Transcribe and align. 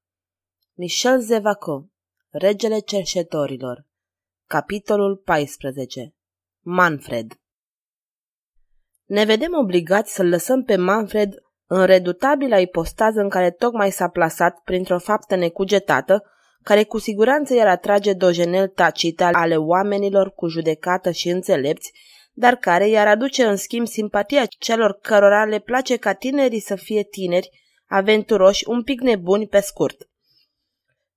Michel 0.73 1.21
Zevaco 1.21 1.89
Regele 2.29 2.79
cerșetorilor 2.79 3.85
Capitolul 4.45 5.17
14 5.17 6.15
Manfred 6.59 7.39
Ne 9.05 9.25
vedem 9.25 9.53
obligați 9.53 10.13
să-l 10.13 10.27
lăsăm 10.27 10.63
pe 10.63 10.75
Manfred 10.75 11.45
în 11.67 11.85
redutabila 11.85 12.59
ipostază 12.59 13.19
în 13.19 13.29
care 13.29 13.51
tocmai 13.51 13.91
s-a 13.91 14.07
plasat 14.07 14.61
printr-o 14.63 14.99
faptă 14.99 15.35
necugetată, 15.35 16.23
care 16.63 16.83
cu 16.83 16.97
siguranță 16.99 17.53
i-ar 17.53 17.67
atrage 17.67 18.13
dojenel 18.13 18.67
tacite 18.67 19.23
ale 19.23 19.55
oamenilor 19.55 20.33
cu 20.35 20.47
judecată 20.47 21.11
și 21.11 21.29
înțelepți, 21.29 21.91
dar 22.33 22.55
care 22.55 22.87
i-ar 22.87 23.07
aduce 23.07 23.43
în 23.43 23.55
schimb 23.55 23.87
simpatia 23.87 24.45
celor 24.45 24.99
cărora 25.01 25.45
le 25.45 25.59
place 25.59 25.95
ca 25.95 26.13
tinerii 26.13 26.59
să 26.59 26.75
fie 26.75 27.03
tineri, 27.03 27.49
aventuroși, 27.87 28.69
un 28.69 28.83
pic 28.83 29.01
nebuni 29.01 29.47
pe 29.47 29.59
scurt. 29.59 30.09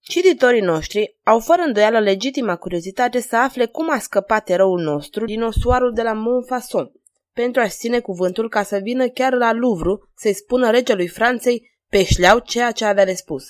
Cititorii 0.01 0.60
noștri 0.60 1.16
au 1.23 1.41
fără 1.41 1.62
îndoială 1.62 1.98
legitima 1.98 2.57
curiozitate 2.57 3.21
să 3.21 3.37
afle 3.37 3.66
cum 3.66 3.91
a 3.91 3.98
scăpat 3.98 4.48
eroul 4.48 4.80
nostru 4.80 5.24
din 5.24 5.43
osoarul 5.43 5.93
de 5.93 6.02
la 6.02 6.12
Montfaucon, 6.12 6.93
pentru 7.33 7.61
a-și 7.61 7.77
ține 7.77 8.01
cuvântul 8.01 8.48
ca 8.48 8.62
să 8.62 8.79
vină 8.83 9.09
chiar 9.09 9.33
la 9.33 9.52
Louvre 9.52 9.91
să-i 10.16 10.34
spună 10.34 10.71
regelui 10.71 11.09
Franței 11.09 11.71
pe 11.88 12.05
șleau 12.05 12.38
ceea 12.38 12.71
ce 12.71 12.84
avea 12.84 13.05
de 13.05 13.15
spus. 13.15 13.45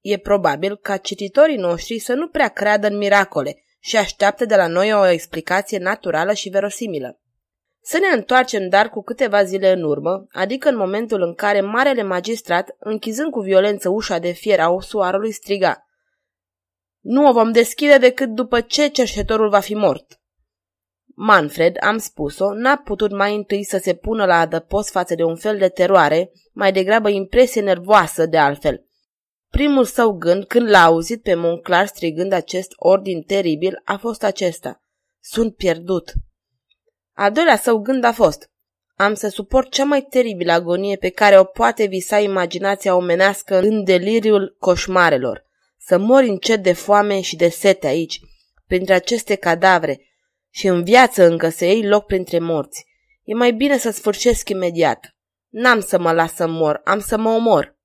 E 0.00 0.18
probabil 0.18 0.76
ca 0.76 0.96
cititorii 0.96 1.56
noștri 1.56 1.98
să 1.98 2.14
nu 2.14 2.28
prea 2.28 2.48
creadă 2.48 2.86
în 2.86 2.96
miracole 2.96 3.64
și 3.80 3.96
așteaptă 3.96 4.44
de 4.44 4.56
la 4.56 4.66
noi 4.66 4.92
o 4.92 5.06
explicație 5.06 5.78
naturală 5.78 6.32
și 6.32 6.48
verosimilă. 6.48 7.20
Să 7.80 7.98
ne 7.98 8.06
întoarcem 8.16 8.68
dar 8.68 8.88
cu 8.88 9.02
câteva 9.02 9.44
zile 9.44 9.72
în 9.72 9.82
urmă, 9.82 10.26
adică 10.30 10.68
în 10.68 10.76
momentul 10.76 11.22
în 11.22 11.34
care 11.34 11.60
marele 11.60 12.02
magistrat, 12.02 12.76
închizând 12.78 13.30
cu 13.30 13.40
violență 13.40 13.88
ușa 13.88 14.18
de 14.18 14.30
fier 14.30 14.60
a 14.60 14.70
osoarului, 14.70 15.32
striga 15.32 15.86
Nu 17.00 17.28
o 17.28 17.32
vom 17.32 17.52
deschide 17.52 17.98
decât 17.98 18.28
după 18.28 18.60
ce 18.60 18.88
cerșetorul 18.88 19.48
va 19.48 19.60
fi 19.60 19.74
mort. 19.74 20.21
Manfred, 21.14 21.76
am 21.80 21.98
spus-o, 21.98 22.54
n-a 22.54 22.76
putut 22.76 23.12
mai 23.12 23.34
întâi 23.34 23.64
să 23.64 23.78
se 23.78 23.94
pună 23.94 24.24
la 24.24 24.38
adăpost 24.38 24.90
față 24.90 25.14
de 25.14 25.22
un 25.22 25.36
fel 25.36 25.58
de 25.58 25.68
teroare, 25.68 26.30
mai 26.52 26.72
degrabă 26.72 27.08
impresie 27.08 27.60
nervoasă 27.60 28.26
de 28.26 28.38
altfel. 28.38 28.86
Primul 29.50 29.84
său 29.84 30.12
gând, 30.12 30.44
când 30.44 30.68
l-a 30.68 30.84
auzit 30.84 31.22
pe 31.22 31.34
Monclar 31.34 31.86
strigând 31.86 32.32
acest 32.32 32.72
ordin 32.76 33.22
teribil, 33.22 33.80
a 33.84 33.96
fost 33.96 34.22
acesta. 34.22 34.82
Sunt 35.20 35.56
pierdut. 35.56 36.12
Al 37.12 37.32
doilea 37.32 37.56
său 37.56 37.78
gând 37.78 38.04
a 38.04 38.12
fost. 38.12 38.50
Am 38.94 39.14
să 39.14 39.28
suport 39.28 39.70
cea 39.70 39.84
mai 39.84 40.02
teribilă 40.02 40.52
agonie 40.52 40.96
pe 40.96 41.08
care 41.08 41.38
o 41.38 41.44
poate 41.44 41.84
visa 41.84 42.18
imaginația 42.18 42.94
omenească 42.94 43.58
în 43.58 43.84
deliriul 43.84 44.56
coșmarelor. 44.58 45.44
Să 45.78 45.98
mori 45.98 46.28
încet 46.28 46.62
de 46.62 46.72
foame 46.72 47.20
și 47.20 47.36
de 47.36 47.48
sete 47.48 47.86
aici, 47.86 48.20
printre 48.66 48.94
aceste 48.94 49.34
cadavre, 49.34 50.00
și 50.54 50.66
în 50.66 50.84
viață 50.84 51.24
încă 51.24 51.48
să 51.48 51.64
iei 51.64 51.86
loc 51.86 52.06
printre 52.06 52.38
morți. 52.38 52.86
E 53.24 53.34
mai 53.34 53.52
bine 53.52 53.78
să 53.78 53.90
sfârșesc 53.90 54.48
imediat. 54.48 55.16
N-am 55.48 55.80
să 55.80 55.98
mă 55.98 56.12
las 56.12 56.34
să 56.34 56.46
mor, 56.46 56.80
am 56.84 57.00
să 57.00 57.16
mă 57.16 57.30
omor. 57.30 57.78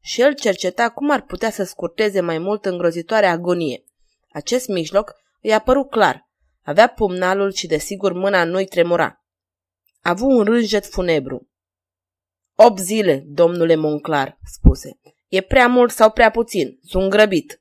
Și 0.00 0.20
el 0.20 0.34
cerceta 0.34 0.90
cum 0.90 1.10
ar 1.10 1.22
putea 1.22 1.50
să 1.50 1.64
scurteze 1.64 2.20
mai 2.20 2.38
mult 2.38 2.64
îngrozitoarea 2.64 3.30
agonie. 3.30 3.84
Acest 4.32 4.68
mijloc 4.68 5.14
îi 5.40 5.52
a 5.52 5.58
părut 5.58 5.90
clar. 5.90 6.28
Avea 6.62 6.88
pumnalul 6.88 7.52
și 7.52 7.66
desigur 7.66 8.12
mâna 8.12 8.44
nu-i 8.44 8.66
tremura. 8.66 9.24
A 10.00 10.10
avut 10.10 10.30
un 10.30 10.44
rânjet 10.44 10.86
funebru. 10.86 11.48
Opt 12.54 12.78
zile, 12.78 13.24
domnule 13.26 13.74
Monclar, 13.74 14.38
spuse. 14.44 14.98
E 15.28 15.40
prea 15.40 15.68
mult 15.68 15.90
sau 15.90 16.10
prea 16.10 16.30
puțin? 16.30 16.78
Sunt 16.82 17.10
grăbit. 17.10 17.60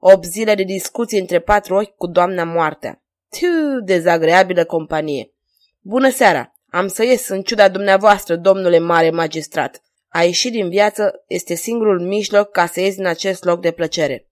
Opt 0.00 0.24
zile 0.24 0.54
de 0.54 0.62
discuții 0.62 1.20
între 1.20 1.40
patru 1.40 1.74
ochi 1.74 1.96
cu 1.96 2.06
doamna 2.06 2.44
moartea. 2.44 3.03
Tiu, 3.38 3.80
dezagreabilă 3.84 4.64
companie! 4.64 5.32
Bună 5.80 6.10
seara! 6.10 6.54
Am 6.68 6.86
să 6.86 7.04
ies 7.04 7.28
în 7.28 7.42
ciuda 7.42 7.68
dumneavoastră, 7.68 8.36
domnule 8.36 8.78
mare 8.78 9.10
magistrat. 9.10 9.82
A 10.08 10.22
ieși 10.22 10.50
din 10.50 10.68
viață 10.68 11.24
este 11.26 11.54
singurul 11.54 12.00
mijloc 12.00 12.50
ca 12.50 12.66
să 12.66 12.80
ies 12.80 12.94
din 12.94 13.06
acest 13.06 13.44
loc 13.44 13.60
de 13.60 13.70
plăcere. 13.70 14.28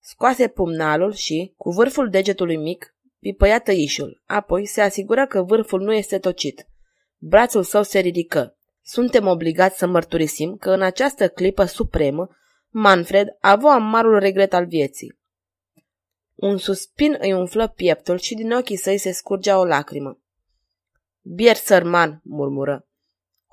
Scoase 0.00 0.48
pumnalul 0.48 1.12
și, 1.12 1.54
cu 1.56 1.70
vârful 1.70 2.10
degetului 2.10 2.56
mic, 2.56 2.94
pipăia 3.20 3.58
tăișul, 3.58 4.22
apoi 4.26 4.66
se 4.66 4.80
asigura 4.80 5.26
că 5.26 5.42
vârful 5.42 5.80
nu 5.80 5.92
este 5.92 6.18
tocit. 6.18 6.66
Brațul 7.16 7.62
său 7.62 7.82
se 7.82 7.98
ridică. 7.98 8.56
Suntem 8.82 9.26
obligați 9.26 9.78
să 9.78 9.86
mărturisim 9.86 10.56
că 10.56 10.70
în 10.70 10.82
această 10.82 11.28
clipă 11.28 11.64
supremă, 11.64 12.28
Manfred 12.68 13.28
avea 13.40 13.72
amarul 13.72 14.18
regret 14.18 14.54
al 14.54 14.66
vieții. 14.66 15.22
Un 16.34 16.56
suspin 16.56 17.16
îi 17.20 17.32
umflă 17.32 17.68
pieptul 17.68 18.18
și 18.18 18.34
din 18.34 18.52
ochii 18.52 18.76
săi 18.76 18.98
se 18.98 19.12
scurgea 19.12 19.58
o 19.58 19.64
lacrimă. 19.64 20.18
Bier 21.20 21.56
sărman, 21.56 22.20
murmură. 22.24 22.86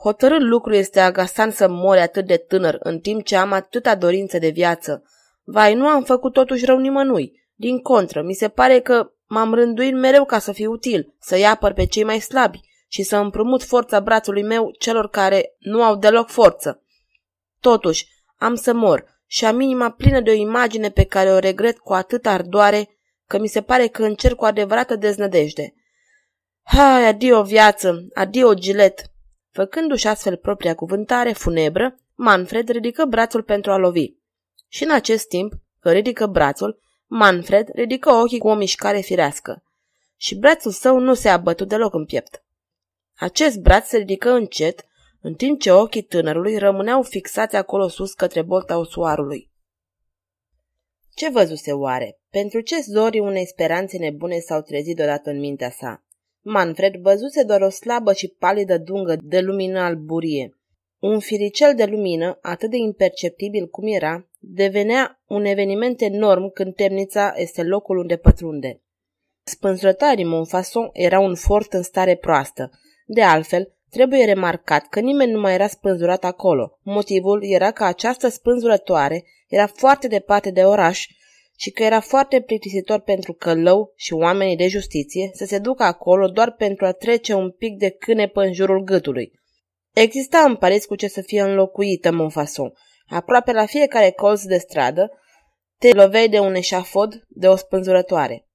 Hotărât 0.01 0.41
lucru 0.41 0.73
este 0.73 0.99
agasant 0.99 1.53
să 1.53 1.67
mori 1.69 1.99
atât 1.99 2.25
de 2.25 2.37
tânăr, 2.37 2.77
în 2.79 2.99
timp 2.99 3.23
ce 3.23 3.35
am 3.35 3.51
atâta 3.51 3.95
dorință 3.95 4.37
de 4.37 4.49
viață. 4.49 5.03
Vai, 5.43 5.73
nu 5.73 5.87
am 5.87 6.03
făcut 6.03 6.33
totuși 6.33 6.65
rău 6.65 6.77
nimănui. 6.77 7.39
Din 7.53 7.79
contră, 7.79 8.21
mi 8.21 8.33
se 8.33 8.49
pare 8.49 8.79
că 8.79 9.11
m-am 9.27 9.53
rânduit 9.53 9.93
mereu 9.93 10.25
ca 10.25 10.39
să 10.39 10.51
fiu 10.51 10.71
util, 10.71 11.15
să-i 11.19 11.45
apăr 11.45 11.73
pe 11.73 11.85
cei 11.85 12.03
mai 12.03 12.19
slabi 12.19 12.59
și 12.87 13.03
să 13.03 13.17
împrumut 13.17 13.63
forța 13.63 13.99
brațului 13.99 14.43
meu 14.43 14.71
celor 14.79 15.09
care 15.09 15.55
nu 15.59 15.83
au 15.83 15.95
deloc 15.95 16.29
forță. 16.29 16.83
Totuși, 17.59 18.07
am 18.37 18.55
să 18.55 18.73
mor 18.73 19.20
și 19.33 19.45
am 19.45 19.59
inima 19.59 19.89
plină 19.89 20.19
de 20.19 20.29
o 20.29 20.33
imagine 20.33 20.89
pe 20.89 21.03
care 21.03 21.31
o 21.31 21.39
regret 21.39 21.79
cu 21.79 21.93
atâta 21.93 22.31
ardoare 22.31 22.89
că 23.27 23.39
mi 23.39 23.47
se 23.47 23.61
pare 23.61 23.87
că 23.87 24.03
încerc 24.03 24.35
cu 24.35 24.45
adevărată 24.45 24.95
deznădejde. 24.95 25.73
Hai, 26.63 27.07
adio 27.07 27.43
viață, 27.43 28.07
adio 28.13 28.53
gilet! 28.53 29.11
Făcându-și 29.51 30.07
astfel 30.07 30.35
propria 30.35 30.75
cuvântare 30.75 31.31
funebră, 31.31 31.99
Manfred 32.15 32.69
ridică 32.69 33.05
brațul 33.05 33.43
pentru 33.43 33.71
a 33.71 33.77
lovi. 33.77 34.13
Și 34.67 34.83
în 34.83 34.91
acest 34.91 35.27
timp, 35.27 35.53
că 35.79 35.91
ridică 35.91 36.25
brațul, 36.27 36.79
Manfred 37.05 37.69
ridică 37.73 38.11
ochii 38.11 38.39
cu 38.39 38.47
o 38.47 38.55
mișcare 38.55 38.99
firească. 38.99 39.63
Și 40.17 40.35
brațul 40.35 40.71
său 40.71 40.99
nu 40.99 41.13
se 41.13 41.29
abătu 41.29 41.65
deloc 41.65 41.93
în 41.93 42.05
piept. 42.05 42.43
Acest 43.15 43.59
braț 43.59 43.87
se 43.87 43.97
ridică 43.97 44.29
încet, 44.31 44.85
în 45.21 45.33
timp 45.33 45.59
ce 45.59 45.71
ochii 45.71 46.01
tânărului 46.01 46.57
rămâneau 46.57 47.01
fixați 47.01 47.55
acolo 47.55 47.87
sus 47.87 48.13
către 48.13 48.41
bolta 48.41 48.77
osoarului. 48.77 49.51
Ce 51.15 51.29
văzuse 51.29 51.71
oare? 51.71 52.19
Pentru 52.29 52.61
ce 52.61 52.75
zorii 52.81 53.19
unei 53.19 53.45
speranțe 53.47 53.97
nebune 53.97 54.39
s-au 54.39 54.61
trezit 54.61 54.95
deodată 54.95 55.29
în 55.29 55.39
mintea 55.39 55.69
sa? 55.69 56.03
Manfred 56.41 56.95
văzuse 56.95 57.43
doar 57.43 57.61
o 57.61 57.69
slabă 57.69 58.13
și 58.13 58.27
palidă 58.27 58.77
dungă 58.77 59.15
de 59.23 59.39
lumină 59.39 59.79
alburie. 59.79 60.57
Un 60.99 61.19
firicel 61.19 61.75
de 61.75 61.85
lumină, 61.85 62.39
atât 62.41 62.69
de 62.69 62.77
imperceptibil 62.77 63.67
cum 63.67 63.87
era, 63.87 64.27
devenea 64.39 65.21
un 65.27 65.45
eveniment 65.45 66.01
enorm 66.01 66.51
când 66.51 66.75
temnița 66.75 67.33
este 67.35 67.63
locul 67.63 67.97
unde 67.97 68.17
pătrunde. 68.17 68.81
Spânzurătarii 69.43 70.25
Montfaucon 70.25 70.89
era 70.93 71.19
un 71.19 71.35
fort 71.35 71.73
în 71.73 71.81
stare 71.81 72.15
proastă. 72.15 72.71
De 73.05 73.21
altfel, 73.21 73.73
Trebuie 73.91 74.25
remarcat 74.25 74.87
că 74.87 74.99
nimeni 74.99 75.31
nu 75.31 75.39
mai 75.39 75.53
era 75.53 75.67
spânzurat 75.67 76.23
acolo. 76.23 76.79
Motivul 76.81 77.43
era 77.43 77.71
că 77.71 77.83
această 77.83 78.27
spânzurătoare 78.27 79.23
era 79.47 79.67
foarte 79.67 80.07
departe 80.07 80.51
de 80.51 80.63
oraș 80.63 81.07
și 81.57 81.71
că 81.71 81.83
era 81.83 81.99
foarte 81.99 82.41
plictisitor 82.41 82.99
pentru 82.99 83.33
călău 83.33 83.93
și 83.95 84.13
oamenii 84.13 84.55
de 84.55 84.67
justiție 84.67 85.29
să 85.33 85.45
se 85.45 85.59
ducă 85.59 85.83
acolo 85.83 86.27
doar 86.27 86.51
pentru 86.51 86.85
a 86.85 86.91
trece 86.91 87.33
un 87.33 87.51
pic 87.51 87.77
de 87.77 87.89
cânepă 87.89 88.41
în 88.41 88.53
jurul 88.53 88.83
gâtului. 88.83 89.31
Exista 89.93 90.39
în 90.39 90.55
Paris 90.55 90.85
cu 90.85 90.95
ce 90.95 91.07
să 91.07 91.21
fie 91.21 91.41
înlocuită 91.41 92.11
Montfaucon. 92.11 92.73
Aproape 93.07 93.51
la 93.51 93.65
fiecare 93.65 94.11
colț 94.11 94.43
de 94.43 94.57
stradă 94.57 95.11
te 95.77 95.93
loveai 95.93 96.29
de 96.29 96.39
un 96.39 96.55
eșafod 96.55 97.25
de 97.27 97.47
o 97.47 97.55
spânzurătoare. 97.55 98.45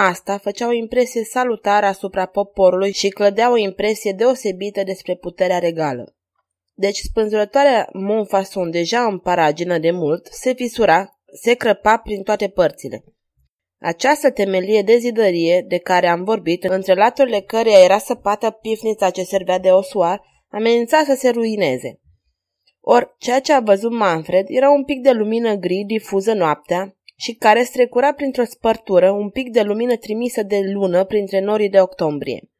Asta 0.00 0.38
făcea 0.38 0.68
o 0.68 0.72
impresie 0.72 1.24
salutară 1.24 1.86
asupra 1.86 2.26
poporului 2.26 2.92
și 2.92 3.08
clădea 3.08 3.50
o 3.50 3.56
impresie 3.56 4.12
deosebită 4.12 4.82
despre 4.82 5.16
puterea 5.16 5.58
regală. 5.58 6.16
Deci 6.74 6.98
spânzurătoarea 6.98 7.88
Montfaucon, 7.92 8.70
deja 8.70 9.04
în 9.04 9.18
paragină 9.18 9.78
de 9.78 9.90
mult, 9.90 10.26
se 10.26 10.52
fisura, 10.52 11.20
se 11.42 11.54
crăpa 11.54 11.96
prin 11.96 12.22
toate 12.22 12.48
părțile. 12.48 13.04
Această 13.80 14.30
temelie 14.30 14.82
de 14.82 14.96
zidărie 14.96 15.64
de 15.68 15.78
care 15.78 16.06
am 16.06 16.24
vorbit, 16.24 16.64
între 16.64 16.94
laturile 16.94 17.40
căreia 17.40 17.84
era 17.84 17.98
săpată 17.98 18.50
pifnița 18.50 19.10
ce 19.10 19.22
servea 19.22 19.58
de 19.58 19.70
osoar, 19.70 20.22
amenința 20.48 21.02
să 21.04 21.14
se 21.14 21.28
ruineze. 21.28 22.00
Or, 22.80 23.14
ceea 23.18 23.40
ce 23.40 23.52
a 23.52 23.60
văzut 23.60 23.92
Manfred 23.92 24.46
era 24.48 24.70
un 24.70 24.84
pic 24.84 25.02
de 25.02 25.10
lumină 25.10 25.54
gri 25.54 25.84
difuză 25.86 26.32
noaptea 26.32 26.97
și 27.18 27.34
care 27.34 27.62
strecura 27.62 28.12
printr-o 28.12 28.44
spărtură 28.44 29.10
un 29.10 29.30
pic 29.30 29.50
de 29.50 29.62
lumină 29.62 29.96
trimisă 29.96 30.42
de 30.42 30.60
lună 30.72 31.04
printre 31.04 31.40
norii 31.40 31.68
de 31.68 31.80
octombrie. 31.80 32.50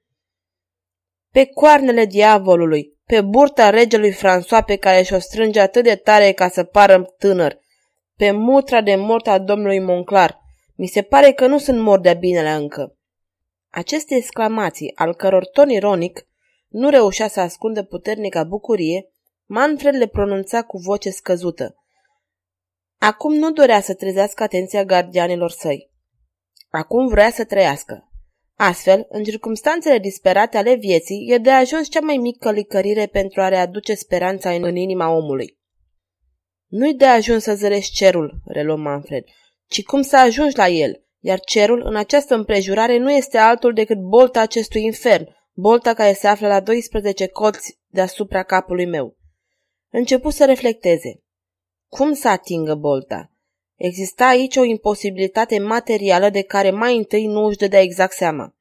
Pe 1.32 1.46
coarnele 1.46 2.04
diavolului, 2.04 2.98
pe 3.04 3.20
burta 3.20 3.70
regelui 3.70 4.12
François 4.12 4.64
pe 4.66 4.76
care 4.76 5.02
și-o 5.02 5.18
strânge 5.18 5.60
atât 5.60 5.84
de 5.84 5.94
tare 5.94 6.32
ca 6.32 6.48
să 6.48 6.64
pară 6.64 7.14
tânăr, 7.18 7.58
pe 8.16 8.30
mutra 8.30 8.80
de 8.80 8.94
mort 8.94 9.26
a 9.26 9.38
domnului 9.38 9.80
Monclar, 9.80 10.38
mi 10.76 10.86
se 10.86 11.02
pare 11.02 11.32
că 11.32 11.46
nu 11.46 11.58
sunt 11.58 11.80
mor 11.80 12.00
de 12.00 12.14
binele 12.14 12.50
încă. 12.50 12.96
Aceste 13.70 14.14
exclamații, 14.14 14.92
al 14.94 15.14
căror 15.14 15.46
ton 15.46 15.68
ironic 15.68 16.26
nu 16.68 16.88
reușea 16.88 17.28
să 17.28 17.40
ascundă 17.40 17.82
puternica 17.82 18.44
bucurie, 18.44 19.12
Manfred 19.46 19.94
le 19.94 20.06
pronunța 20.06 20.62
cu 20.62 20.78
voce 20.78 21.10
scăzută. 21.10 21.76
Acum 22.98 23.34
nu 23.34 23.52
dorea 23.52 23.80
să 23.80 23.94
trezească 23.94 24.42
atenția 24.42 24.84
gardianilor 24.84 25.50
săi. 25.50 25.90
Acum 26.68 27.08
vrea 27.08 27.30
să 27.30 27.44
trăiască. 27.44 28.08
Astfel, 28.56 29.06
în 29.08 29.24
circumstanțele 29.24 29.98
disperate 29.98 30.56
ale 30.56 30.74
vieții, 30.74 31.26
e 31.30 31.38
de 31.38 31.50
ajuns 31.50 31.88
cea 31.88 32.00
mai 32.00 32.16
mică 32.16 32.50
licărire 32.50 33.06
pentru 33.06 33.40
a 33.40 33.48
readuce 33.48 33.94
speranța 33.94 34.50
în 34.50 34.76
inima 34.76 35.10
omului. 35.10 35.58
Nu-i 36.66 36.94
de 36.94 37.04
ajuns 37.04 37.42
să 37.42 37.54
zărești 37.54 37.94
cerul, 37.94 38.40
reluă 38.44 38.76
Manfred, 38.76 39.24
ci 39.66 39.82
cum 39.82 40.02
să 40.02 40.16
ajungi 40.16 40.56
la 40.56 40.68
el, 40.68 41.04
iar 41.20 41.40
cerul, 41.40 41.82
în 41.84 41.96
această 41.96 42.34
împrejurare, 42.34 42.98
nu 42.98 43.12
este 43.12 43.38
altul 43.38 43.72
decât 43.72 43.98
bolta 43.98 44.40
acestui 44.40 44.82
infern, 44.82 45.28
bolta 45.52 45.94
care 45.94 46.12
se 46.12 46.26
află 46.26 46.46
la 46.46 46.60
12 46.60 47.26
colți 47.26 47.78
deasupra 47.86 48.42
capului 48.42 48.86
meu. 48.86 49.16
Începu 49.90 50.30
să 50.30 50.44
reflecteze. 50.44 51.22
Cum 51.88 52.12
să 52.12 52.28
atingă 52.28 52.74
bolta? 52.74 53.30
Exista 53.76 54.26
aici 54.26 54.56
o 54.56 54.64
imposibilitate 54.64 55.58
materială 55.58 56.30
de 56.30 56.42
care 56.42 56.70
mai 56.70 56.96
întâi 56.96 57.26
nu 57.26 57.44
își 57.44 57.56
dădea 57.56 57.80
exact 57.80 58.12
seama. 58.12 58.54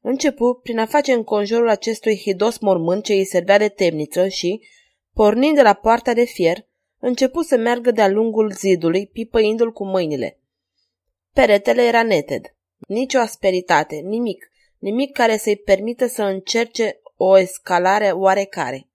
Începu 0.00 0.60
prin 0.62 0.78
a 0.78 0.86
face 0.86 1.12
în 1.12 1.24
conjurul 1.24 1.68
acestui 1.68 2.16
hidos 2.16 2.58
mormânt 2.58 3.04
ce 3.04 3.12
îi 3.12 3.24
servea 3.24 3.58
de 3.58 3.68
temniță 3.68 4.28
și, 4.28 4.60
pornind 5.14 5.54
de 5.54 5.62
la 5.62 5.72
poarta 5.72 6.12
de 6.12 6.24
fier, 6.24 6.66
începu 6.98 7.42
să 7.42 7.56
meargă 7.56 7.90
de-a 7.90 8.08
lungul 8.08 8.52
zidului, 8.52 9.06
pipăindu-l 9.06 9.72
cu 9.72 9.84
mâinile. 9.84 10.40
Peretele 11.32 11.82
era 11.82 12.02
neted. 12.02 12.54
Nici 12.88 13.14
o 13.14 13.18
asperitate, 13.18 13.96
nimic, 13.96 14.50
nimic 14.78 15.12
care 15.12 15.36
să-i 15.36 15.56
permită 15.56 16.06
să 16.06 16.22
încerce 16.22 17.00
o 17.16 17.38
escalare 17.38 18.10
oarecare. 18.10 18.87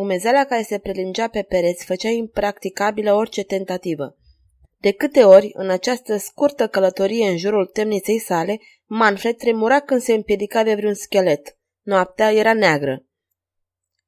Umezeala 0.00 0.44
care 0.44 0.62
se 0.62 0.78
prelingea 0.78 1.28
pe 1.28 1.42
pereți 1.42 1.84
făcea 1.84 2.08
impracticabilă 2.08 3.12
orice 3.12 3.42
tentativă. 3.42 4.16
De 4.76 4.90
câte 4.90 5.24
ori, 5.24 5.50
în 5.52 5.70
această 5.70 6.16
scurtă 6.16 6.66
călătorie 6.66 7.28
în 7.28 7.36
jurul 7.36 7.66
temniței 7.66 8.18
sale, 8.18 8.60
Manfred 8.86 9.36
tremura 9.36 9.80
când 9.80 10.00
se 10.00 10.12
împiedica 10.12 10.62
de 10.62 10.74
vreun 10.74 10.94
schelet. 10.94 11.58
Noaptea 11.82 12.32
era 12.32 12.52
neagră. 12.52 13.04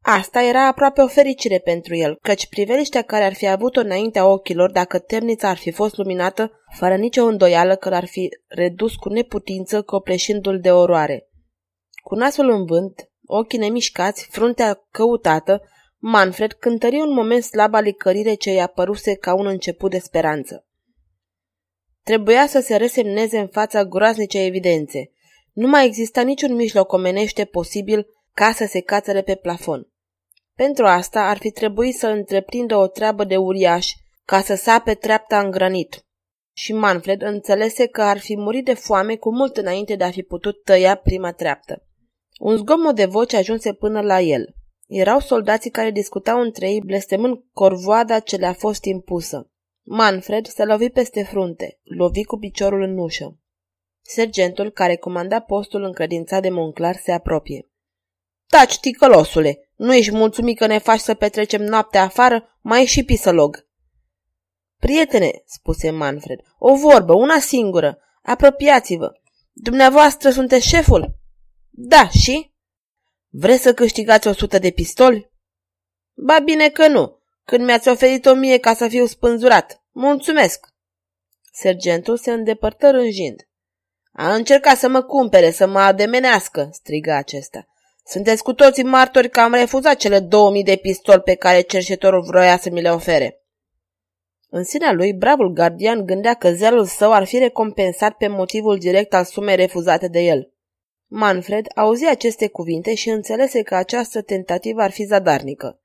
Asta 0.02 0.42
era 0.42 0.66
aproape 0.66 1.02
o 1.02 1.06
fericire 1.06 1.58
pentru 1.58 1.94
el, 1.94 2.18
căci 2.22 2.48
priveliștea 2.48 3.02
care 3.02 3.24
ar 3.24 3.34
fi 3.34 3.46
avut-o 3.46 3.80
înaintea 3.80 4.26
ochilor 4.26 4.70
dacă 4.70 4.98
temnița 4.98 5.48
ar 5.48 5.56
fi 5.56 5.70
fost 5.70 5.96
luminată, 5.96 6.50
fără 6.74 6.96
nicio 6.96 7.24
îndoială 7.24 7.76
că 7.76 7.88
l-ar 7.88 8.06
fi 8.06 8.28
redus 8.48 8.94
cu 8.94 9.08
neputință 9.08 9.82
copleșindu-l 9.82 10.60
de 10.60 10.70
oroare. 10.70 11.28
Cu 12.02 12.14
nasul 12.14 12.50
în 12.50 12.64
vânt, 12.64 13.10
ochii 13.24 13.58
nemișcați, 13.58 14.26
fruntea 14.30 14.86
căutată, 14.90 15.62
Manfred 16.04 16.52
cântări 16.52 17.00
un 17.00 17.12
moment 17.12 17.42
slaba 17.42 17.80
licărire 17.80 18.34
ce 18.34 18.50
i-a 18.50 18.66
păruse 18.66 19.14
ca 19.14 19.34
un 19.34 19.46
început 19.46 19.90
de 19.90 19.98
speranță. 19.98 20.66
Trebuia 22.02 22.46
să 22.46 22.60
se 22.60 22.76
resemneze 22.76 23.38
în 23.38 23.46
fața 23.46 23.84
groaznice 23.84 24.38
evidențe. 24.38 25.10
Nu 25.52 25.68
mai 25.68 25.86
exista 25.86 26.22
niciun 26.22 26.54
mijloc 26.54 26.92
omenește 26.92 27.44
posibil 27.44 28.06
ca 28.34 28.52
să 28.52 28.64
se 28.64 28.80
cațăre 28.80 29.22
pe 29.22 29.34
plafon. 29.34 29.88
Pentru 30.54 30.84
asta 30.84 31.20
ar 31.28 31.38
fi 31.38 31.50
trebuit 31.50 31.94
să 31.94 32.06
întreprindă 32.06 32.76
o 32.76 32.86
treabă 32.86 33.24
de 33.24 33.36
uriaș 33.36 33.92
ca 34.24 34.40
să 34.40 34.54
sape 34.54 34.94
treapta 34.94 35.40
în 35.40 35.50
granit. 35.50 36.04
Și 36.52 36.72
Manfred 36.72 37.22
înțelese 37.22 37.86
că 37.86 38.02
ar 38.02 38.18
fi 38.18 38.36
murit 38.36 38.64
de 38.64 38.74
foame 38.74 39.16
cu 39.16 39.34
mult 39.34 39.56
înainte 39.56 39.96
de 39.96 40.04
a 40.04 40.10
fi 40.10 40.22
putut 40.22 40.64
tăia 40.64 40.94
prima 40.94 41.32
treaptă. 41.32 41.86
Un 42.38 42.56
zgomot 42.56 42.94
de 42.94 43.04
voce 43.04 43.36
ajunse 43.36 43.72
până 43.72 44.00
la 44.00 44.20
el. 44.20 44.54
Erau 44.94 45.20
soldații 45.20 45.70
care 45.70 45.90
discutau 45.90 46.40
între 46.40 46.70
ei, 46.70 46.80
blestemând 46.80 47.42
corvoada 47.52 48.18
ce 48.18 48.36
le-a 48.36 48.52
fost 48.52 48.84
impusă. 48.84 49.50
Manfred 49.82 50.46
se 50.46 50.64
lovi 50.64 50.88
peste 50.88 51.22
frunte, 51.22 51.78
lovi 51.82 52.24
cu 52.24 52.38
piciorul 52.38 52.82
în 52.82 52.98
ușă. 52.98 53.38
Sergentul, 54.02 54.70
care 54.70 54.96
comanda 54.96 55.40
postul 55.40 55.82
încredințat 55.82 56.42
de 56.42 56.50
Monclar, 56.50 56.96
se 56.96 57.12
apropie. 57.12 57.68
Taci, 58.46 58.78
ticălosule! 58.78 59.68
Nu 59.76 59.94
ești 59.94 60.12
mulțumit 60.12 60.58
că 60.58 60.66
ne 60.66 60.78
faci 60.78 61.00
să 61.00 61.14
petrecem 61.14 61.62
noaptea 61.62 62.02
afară? 62.02 62.58
Mai 62.60 62.82
e 62.82 62.84
și 62.84 63.04
pisălog. 63.04 63.66
Prietene, 64.78 65.42
spuse 65.44 65.90
Manfred, 65.90 66.40
o 66.58 66.76
vorbă, 66.76 67.12
una 67.12 67.38
singură. 67.38 67.98
Apropiați-vă. 68.22 69.12
Dumneavoastră 69.52 70.30
sunteți 70.30 70.68
șeful? 70.68 71.16
Da, 71.70 72.08
și? 72.08 72.51
Vreți 73.34 73.62
să 73.62 73.74
câștigați 73.74 74.28
o 74.28 74.32
sută 74.32 74.58
de 74.58 74.70
pistoli? 74.70 75.30
Ba 76.14 76.38
bine 76.38 76.68
că 76.68 76.88
nu, 76.88 77.18
când 77.44 77.64
mi-ați 77.64 77.88
oferit 77.88 78.26
o 78.26 78.34
mie 78.34 78.58
ca 78.58 78.74
să 78.74 78.88
fiu 78.88 79.06
spânzurat. 79.06 79.82
Mulțumesc! 79.90 80.66
Sergentul 81.52 82.16
se 82.16 82.32
îndepărtă 82.32 82.90
rânjind. 82.90 83.48
A 84.12 84.34
încercat 84.34 84.76
să 84.76 84.88
mă 84.88 85.02
cumpere, 85.02 85.50
să 85.50 85.66
mă 85.66 85.78
ademenească, 85.78 86.68
striga 86.72 87.16
acesta. 87.16 87.66
Sunteți 88.04 88.42
cu 88.42 88.52
toții 88.52 88.82
martori 88.82 89.30
că 89.30 89.40
am 89.40 89.52
refuzat 89.52 89.96
cele 89.96 90.20
2000 90.20 90.62
de 90.62 90.76
pistoli 90.76 91.20
pe 91.20 91.34
care 91.34 91.60
cerșetorul 91.60 92.22
vroia 92.22 92.58
să 92.58 92.70
mi 92.70 92.82
le 92.82 92.90
ofere. 92.90 93.42
În 94.48 94.64
sinea 94.64 94.92
lui, 94.92 95.12
bravul 95.12 95.52
gardian 95.52 96.06
gândea 96.06 96.34
că 96.34 96.52
zelul 96.52 96.84
său 96.84 97.12
ar 97.12 97.24
fi 97.24 97.38
recompensat 97.38 98.16
pe 98.16 98.26
motivul 98.26 98.78
direct 98.78 99.14
al 99.14 99.24
sumei 99.24 99.56
refuzate 99.56 100.08
de 100.08 100.20
el. 100.20 100.51
Manfred 101.14 101.66
auzi 101.74 102.06
aceste 102.06 102.48
cuvinte 102.48 102.94
și 102.94 103.08
înțelese 103.08 103.62
că 103.62 103.74
această 103.74 104.22
tentativă 104.22 104.82
ar 104.82 104.90
fi 104.90 105.04
zadarnică. 105.04 105.80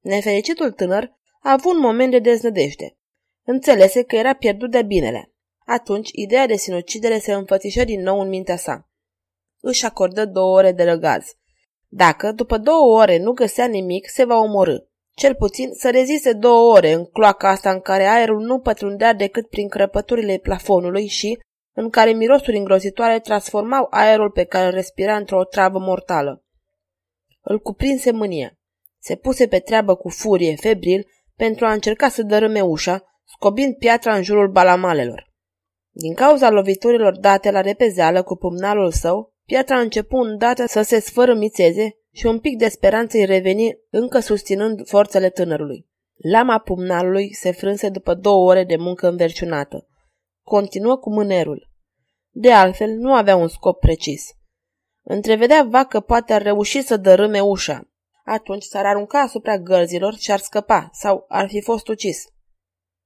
Nefericitul 0.00 0.70
tânăr 0.70 1.12
a 1.40 1.52
avut 1.52 1.72
un 1.72 1.80
moment 1.80 2.10
de 2.10 2.18
deznădejde. 2.18 2.96
Înțelese 3.44 4.02
că 4.02 4.16
era 4.16 4.32
pierdut 4.32 4.70
de 4.70 4.82
binele. 4.82 5.32
Atunci, 5.66 6.10
ideea 6.12 6.46
de 6.46 6.56
sinucidere 6.56 7.18
se 7.18 7.32
înfățișă 7.32 7.84
din 7.84 8.02
nou 8.02 8.20
în 8.20 8.28
mintea 8.28 8.56
sa. 8.56 8.88
Își 9.60 9.84
acordă 9.84 10.24
două 10.24 10.56
ore 10.56 10.72
de 10.72 10.84
răgaz. 10.84 11.24
Dacă, 11.88 12.32
după 12.32 12.58
două 12.58 13.00
ore, 13.00 13.18
nu 13.18 13.32
găsea 13.32 13.66
nimic, 13.66 14.08
se 14.08 14.24
va 14.24 14.38
omorâ. 14.38 14.76
Cel 15.14 15.34
puțin 15.34 15.70
să 15.72 15.90
reziste 15.90 16.32
două 16.32 16.72
ore 16.72 16.92
în 16.92 17.04
cloaca 17.04 17.48
asta 17.48 17.70
în 17.70 17.80
care 17.80 18.04
aerul 18.04 18.40
nu 18.40 18.58
pătrundea 18.58 19.12
decât 19.12 19.48
prin 19.48 19.68
crăpăturile 19.68 20.38
plafonului 20.38 21.06
și 21.06 21.38
în 21.76 21.90
care 21.90 22.10
mirosuri 22.12 22.56
îngrozitoare 22.56 23.20
transformau 23.20 23.86
aerul 23.90 24.30
pe 24.30 24.44
care 24.44 24.66
îl 24.66 24.72
respira 24.72 25.16
într-o 25.16 25.44
travă 25.44 25.78
mortală. 25.78 26.44
Îl 27.40 27.58
cuprinse 27.58 28.12
mânia. 28.12 28.58
Se 28.98 29.16
puse 29.16 29.46
pe 29.46 29.58
treabă 29.58 29.94
cu 29.94 30.08
furie, 30.08 30.56
febril, 30.56 31.06
pentru 31.34 31.66
a 31.66 31.72
încerca 31.72 32.08
să 32.08 32.22
dărâme 32.22 32.60
ușa, 32.60 33.04
scobind 33.24 33.76
piatra 33.76 34.14
în 34.14 34.22
jurul 34.22 34.48
balamalelor. 34.50 35.32
Din 35.90 36.14
cauza 36.14 36.50
loviturilor 36.50 37.18
date 37.18 37.50
la 37.50 37.60
repezeală 37.60 38.22
cu 38.22 38.36
pumnalul 38.36 38.90
său, 38.90 39.34
Piatra 39.46 39.76
a 39.76 39.80
început 39.80 40.26
îndată 40.26 40.66
să 40.66 40.82
se 40.82 41.00
sfărâmițeze 41.00 41.98
și 42.12 42.26
un 42.26 42.38
pic 42.38 42.58
de 42.58 42.68
speranță 42.68 43.16
îi 43.16 43.24
reveni 43.24 43.78
încă 43.90 44.18
susținând 44.18 44.86
forțele 44.86 45.30
tânărului. 45.30 45.86
Lama 46.32 46.58
pumnalului 46.58 47.34
se 47.34 47.50
frânse 47.50 47.88
după 47.88 48.14
două 48.14 48.50
ore 48.50 48.64
de 48.64 48.76
muncă 48.76 49.08
înverciunată. 49.08 49.88
Continuă 50.50 50.96
cu 50.96 51.10
mânerul. 51.10 51.70
De 52.30 52.52
altfel, 52.52 52.90
nu 52.90 53.14
avea 53.14 53.36
un 53.36 53.48
scop 53.48 53.80
precis. 53.80 54.30
Întrevedea 55.02 55.66
vag 55.70 55.88
că 55.88 56.00
poate 56.00 56.32
ar 56.32 56.42
reuși 56.42 56.82
să 56.82 56.96
dărâme 56.96 57.40
ușa. 57.40 57.90
Atunci 58.24 58.62
s-ar 58.62 58.86
arunca 58.86 59.20
asupra 59.20 59.58
gărzilor 59.58 60.14
și 60.14 60.32
ar 60.32 60.38
scăpa 60.38 60.88
sau 60.92 61.24
ar 61.28 61.48
fi 61.48 61.60
fost 61.60 61.88
ucis. 61.88 62.24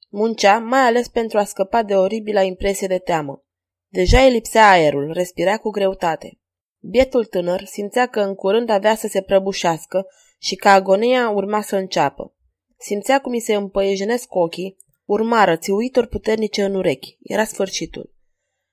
Muncea 0.09 0.59
mai 0.59 0.81
ales 0.81 1.09
pentru 1.09 1.39
a 1.39 1.45
scăpa 1.45 1.83
de 1.83 1.95
oribila 1.95 2.43
impresie 2.43 2.87
de 2.87 2.99
teamă. 2.99 3.45
Deja 3.89 4.21
îi 4.21 4.31
lipsea 4.31 4.71
aerul, 4.71 5.13
respira 5.13 5.59
cu 5.59 5.71
greutate. 5.71 6.41
Bietul 6.79 7.25
tânăr 7.25 7.65
simțea 7.65 8.07
că 8.07 8.21
în 8.21 8.35
curând 8.35 8.69
avea 8.69 8.95
să 8.95 9.07
se 9.07 9.23
prăbușească 9.23 10.07
și 10.39 10.57
că 10.57 10.69
agonia 10.69 11.31
urma 11.31 11.61
să 11.61 11.77
înceapă. 11.77 12.35
Simțea 12.79 13.21
cum 13.21 13.33
îi 13.33 13.41
se 13.41 13.55
împăiejenesc 13.55 14.35
ochii, 14.35 14.77
urmară 15.13 15.57
țiuituri 15.57 16.09
puternice 16.09 16.65
în 16.65 16.75
urechi. 16.75 17.17
Era 17.23 17.45
sfârșitul. 17.45 18.15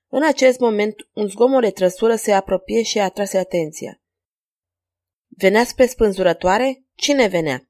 În 0.10 0.24
acest 0.24 0.60
moment, 0.60 0.96
un 1.14 1.28
zgomot 1.28 1.62
de 1.62 1.70
trăsură 1.70 2.16
se 2.16 2.32
apropie 2.32 2.82
și 2.82 3.00
atrase 3.00 3.38
atenția. 3.38 4.02
Venea 5.28 5.64
spre 5.64 5.86
spânzurătoare? 5.86 6.84
Cine 6.96 7.28
venea? 7.28 7.70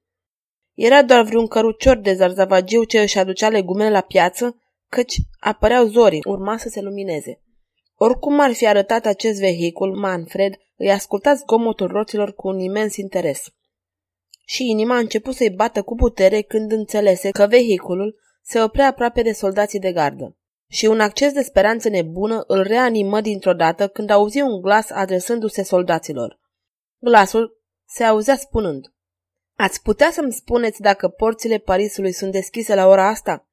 Era 0.73 1.03
doar 1.03 1.23
vreun 1.23 1.47
cărucior 1.47 1.97
de 1.97 2.13
zarzavagiu 2.13 2.83
ce 2.83 2.99
își 3.01 3.17
aducea 3.17 3.49
legumele 3.49 3.89
la 3.89 4.01
piață, 4.01 4.61
căci 4.89 5.15
apăreau 5.39 5.85
zorii, 5.85 6.21
urma 6.25 6.57
să 6.57 6.69
se 6.69 6.81
lumineze. 6.81 7.41
Oricum 7.95 8.39
ar 8.39 8.53
fi 8.53 8.67
arătat 8.67 9.05
acest 9.05 9.39
vehicul, 9.39 9.95
Manfred 9.95 10.53
îi 10.75 10.91
asculta 10.91 11.33
zgomotul 11.33 11.87
roților 11.87 12.33
cu 12.33 12.47
un 12.47 12.59
imens 12.59 12.95
interes. 12.95 13.43
Și 14.45 14.69
inima 14.69 14.95
a 14.95 14.99
început 14.99 15.35
să-i 15.35 15.49
bată 15.49 15.81
cu 15.81 15.95
putere 15.95 16.41
când 16.41 16.71
înțelese 16.71 17.29
că 17.29 17.47
vehiculul 17.47 18.25
se 18.49 18.61
oprea 18.61 18.87
aproape 18.87 19.21
de 19.21 19.31
soldații 19.31 19.79
de 19.79 19.91
gardă. 19.91 20.37
Și 20.69 20.85
un 20.85 20.99
acces 20.99 21.33
de 21.33 21.41
speranță 21.41 21.89
nebună 21.89 22.43
îl 22.47 22.63
reanimă 22.63 23.21
dintr-o 23.21 23.53
dată 23.53 23.87
când 23.87 24.09
auzi 24.09 24.41
un 24.41 24.61
glas 24.61 24.89
adresându-se 24.89 25.63
soldaților. 25.63 26.39
Glasul 26.99 27.61
se 27.85 28.03
auzea 28.03 28.35
spunând, 28.35 28.93
Ați 29.55 29.81
putea 29.81 30.11
să-mi 30.11 30.31
spuneți 30.31 30.81
dacă 30.81 31.07
porțile 31.07 31.57
Parisului 31.57 32.11
sunt 32.11 32.31
deschise 32.31 32.75
la 32.75 32.87
ora 32.87 33.07
asta? 33.07 33.47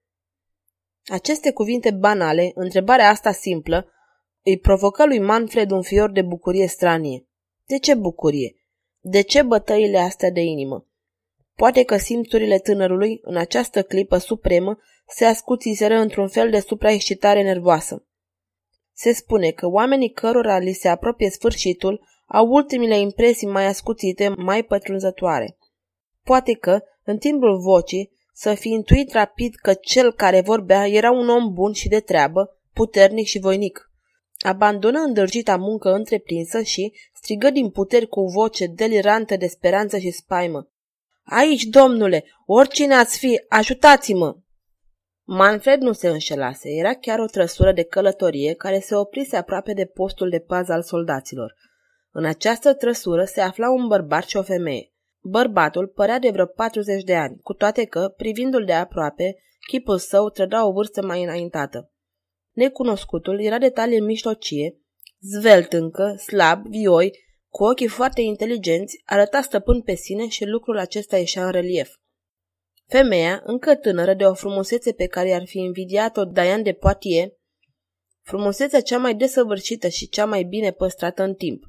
Aceste 1.05 1.53
cuvinte 1.53 1.91
banale, 1.91 2.53
întrebarea 2.55 3.09
asta 3.09 3.33
simplă, 3.33 3.89
îi 4.43 4.59
provocă 4.59 5.07
lui 5.07 5.19
Manfred 5.19 5.71
un 5.71 5.83
fior 5.83 6.11
de 6.11 6.23
bucurie 6.23 6.67
stranie. 6.67 7.27
De 7.65 7.79
ce 7.79 7.95
bucurie? 7.95 8.57
De 9.01 9.21
ce 9.21 9.43
bătăile 9.43 9.99
astea 9.99 10.31
de 10.31 10.41
inimă? 10.41 10.87
Poate 11.55 11.83
că 11.83 11.97
simțurile 11.97 12.59
tânărului, 12.59 13.21
în 13.23 13.37
această 13.37 13.83
clipă 13.83 14.19
supremă, 14.19 14.79
se 15.07 15.25
ascuțiseră 15.25 15.95
într-un 15.95 16.29
fel 16.29 16.51
de 16.51 16.61
supraexcitare 16.61 17.43
nervoasă. 17.43 18.07
Se 18.93 19.13
spune 19.13 19.51
că 19.51 19.67
oamenii 19.67 20.13
cărora 20.13 20.59
li 20.59 20.73
se 20.73 20.89
apropie 20.89 21.31
sfârșitul 21.31 22.07
au 22.27 22.47
ultimile 22.47 22.99
impresii 22.99 23.47
mai 23.47 23.67
ascuțite, 23.67 24.29
mai 24.29 24.63
pătrunzătoare. 24.63 25.57
Poate 26.23 26.53
că, 26.53 26.83
în 27.05 27.19
timpul 27.19 27.59
vocii, 27.59 28.13
să 28.33 28.55
fi 28.55 28.69
intuit 28.69 29.13
rapid 29.13 29.55
că 29.55 29.75
cel 29.75 30.13
care 30.13 30.41
vorbea 30.41 30.89
era 30.89 31.11
un 31.11 31.29
om 31.29 31.53
bun 31.53 31.73
și 31.73 31.89
de 31.89 32.01
treabă, 32.01 32.59
puternic 32.73 33.27
și 33.27 33.39
voinic. 33.39 33.91
Abandonă 34.39 34.99
îndrăgita 34.99 35.57
muncă 35.57 35.93
întreprinsă 35.93 36.63
și 36.63 36.93
strigă 37.15 37.51
din 37.51 37.71
puteri 37.71 38.07
cu 38.07 38.25
voce 38.25 38.67
delirantă 38.67 39.37
de 39.37 39.47
speranță 39.47 39.99
și 39.99 40.11
spaimă. 40.11 40.69
Aici, 41.25 41.65
domnule, 41.65 42.25
oricine 42.47 42.95
ați 42.95 43.19
fi, 43.19 43.45
ajutați-mă! 43.49 44.37
Manfred 45.27 45.81
nu 45.81 45.93
se 45.93 46.09
înșelase, 46.09 46.69
era 46.69 46.95
chiar 46.95 47.19
o 47.19 47.27
trăsură 47.27 47.73
de 47.73 47.83
călătorie 47.83 48.55
care 48.55 48.79
se 48.79 48.95
oprise 48.95 49.37
aproape 49.37 49.73
de 49.73 49.85
postul 49.85 50.29
de 50.29 50.39
pază 50.39 50.73
al 50.73 50.83
soldaților. 50.83 51.55
În 52.11 52.25
această 52.25 52.75
trăsură 52.75 53.25
se 53.25 53.41
afla 53.41 53.71
un 53.71 53.87
bărbat 53.87 54.25
și 54.25 54.37
o 54.37 54.43
femeie. 54.43 54.93
Bărbatul 55.23 55.87
părea 55.87 56.19
de 56.19 56.31
vreo 56.31 56.47
40 56.47 57.03
de 57.03 57.15
ani, 57.15 57.39
cu 57.43 57.53
toate 57.53 57.85
că, 57.85 58.15
privindu-l 58.17 58.65
de 58.65 58.73
aproape, 58.73 59.37
chipul 59.67 59.99
său 59.99 60.31
trăda 60.31 60.67
o 60.67 60.73
vârstă 60.73 61.03
mai 61.03 61.23
înaintată. 61.23 61.93
Necunoscutul 62.53 63.41
era 63.41 63.59
de 63.59 63.71
talie 63.71 64.01
miștocie, 64.01 64.79
zvelt 65.21 65.73
încă, 65.73 66.15
slab, 66.27 66.67
vioi, 66.67 67.24
cu 67.55 67.65
ochii 67.65 67.87
foarte 67.87 68.21
inteligenți, 68.21 69.03
arăta 69.05 69.41
stăpân 69.41 69.81
pe 69.81 69.95
sine 69.95 70.29
și 70.29 70.45
lucrul 70.45 70.79
acesta 70.79 71.19
ieșea 71.19 71.45
în 71.45 71.51
relief. 71.51 71.95
Femeia, 72.87 73.43
încă 73.45 73.75
tânără 73.75 74.15
de 74.15 74.25
o 74.25 74.35
frumusețe 74.35 74.93
pe 74.93 75.07
care 75.07 75.29
i-ar 75.29 75.47
fi 75.47 75.59
invidiat-o 75.59 76.25
Diane 76.25 76.63
de 76.63 76.73
Poitiers, 76.73 77.33
frumusețea 78.23 78.81
cea 78.81 78.99
mai 78.99 79.15
desăvârșită 79.15 79.89
și 79.89 80.09
cea 80.09 80.25
mai 80.25 80.43
bine 80.43 80.71
păstrată 80.71 81.23
în 81.23 81.35
timp. 81.35 81.65